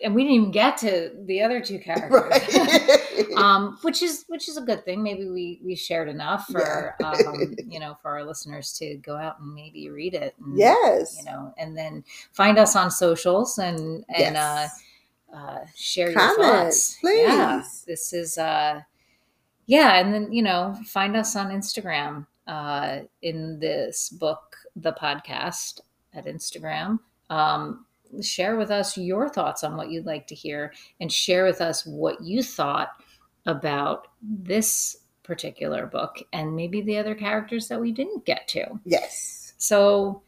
and 0.03 0.15
we 0.15 0.23
didn't 0.23 0.35
even 0.35 0.51
get 0.51 0.77
to 0.77 1.11
the 1.25 1.41
other 1.41 1.61
two 1.61 1.79
characters, 1.85 2.11
right. 2.11 3.31
um, 3.37 3.77
which 3.81 4.01
is 4.01 4.25
which 4.27 4.47
is 4.49 4.57
a 4.57 4.61
good 4.61 4.83
thing. 4.85 5.03
Maybe 5.03 5.29
we 5.29 5.59
we 5.63 5.75
shared 5.75 6.09
enough 6.09 6.47
for 6.47 6.95
yeah. 6.99 7.09
um, 7.09 7.55
you 7.67 7.79
know 7.79 7.97
for 8.01 8.11
our 8.11 8.25
listeners 8.25 8.73
to 8.73 8.95
go 8.97 9.15
out 9.15 9.39
and 9.39 9.53
maybe 9.53 9.89
read 9.89 10.13
it. 10.13 10.35
And, 10.43 10.57
yes, 10.57 11.17
you 11.17 11.25
know, 11.25 11.53
and 11.57 11.77
then 11.77 12.03
find 12.31 12.57
us 12.57 12.75
on 12.75 12.91
socials 12.91 13.57
and 13.57 14.03
and 14.09 14.35
yes. 14.35 14.83
uh, 15.33 15.35
uh, 15.37 15.59
share 15.75 16.11
your 16.11 16.35
thoughts. 16.35 16.97
Please, 16.99 17.27
yeah, 17.27 17.63
this 17.87 18.13
is 18.13 18.37
uh, 18.37 18.81
yeah, 19.65 19.99
and 19.99 20.13
then 20.13 20.31
you 20.31 20.43
know 20.43 20.75
find 20.85 21.15
us 21.15 21.35
on 21.35 21.49
Instagram 21.49 22.25
uh, 22.47 22.99
in 23.21 23.59
this 23.59 24.09
book, 24.09 24.57
the 24.75 24.93
podcast 24.93 25.81
at 26.13 26.25
Instagram. 26.25 26.99
Um, 27.29 27.85
share 28.21 28.57
with 28.57 28.71
us 28.71 28.97
your 28.97 29.29
thoughts 29.29 29.63
on 29.63 29.77
what 29.77 29.89
you'd 29.89 30.05
like 30.05 30.27
to 30.27 30.35
hear 30.35 30.73
and 30.99 31.11
share 31.11 31.45
with 31.45 31.61
us 31.61 31.85
what 31.85 32.21
you 32.21 32.43
thought 32.43 32.89
about 33.45 34.07
this 34.21 34.97
particular 35.23 35.85
book 35.85 36.17
and 36.33 36.55
maybe 36.55 36.81
the 36.81 36.97
other 36.97 37.15
characters 37.15 37.67
that 37.67 37.79
we 37.79 37.91
didn't 37.91 38.25
get 38.25 38.47
to. 38.49 38.65
Yes. 38.85 39.53
So 39.57 40.23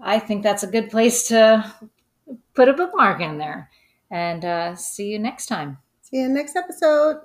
I 0.00 0.18
think 0.18 0.42
that's 0.42 0.62
a 0.62 0.70
good 0.70 0.90
place 0.90 1.28
to 1.28 1.72
put 2.54 2.68
a 2.68 2.72
bookmark 2.72 3.20
in 3.20 3.38
there. 3.38 3.70
And 4.10 4.44
uh, 4.44 4.74
see 4.74 5.08
you 5.08 5.18
next 5.18 5.46
time. 5.46 5.78
See 6.02 6.18
you 6.18 6.28
next 6.28 6.56
episode. 6.56 7.22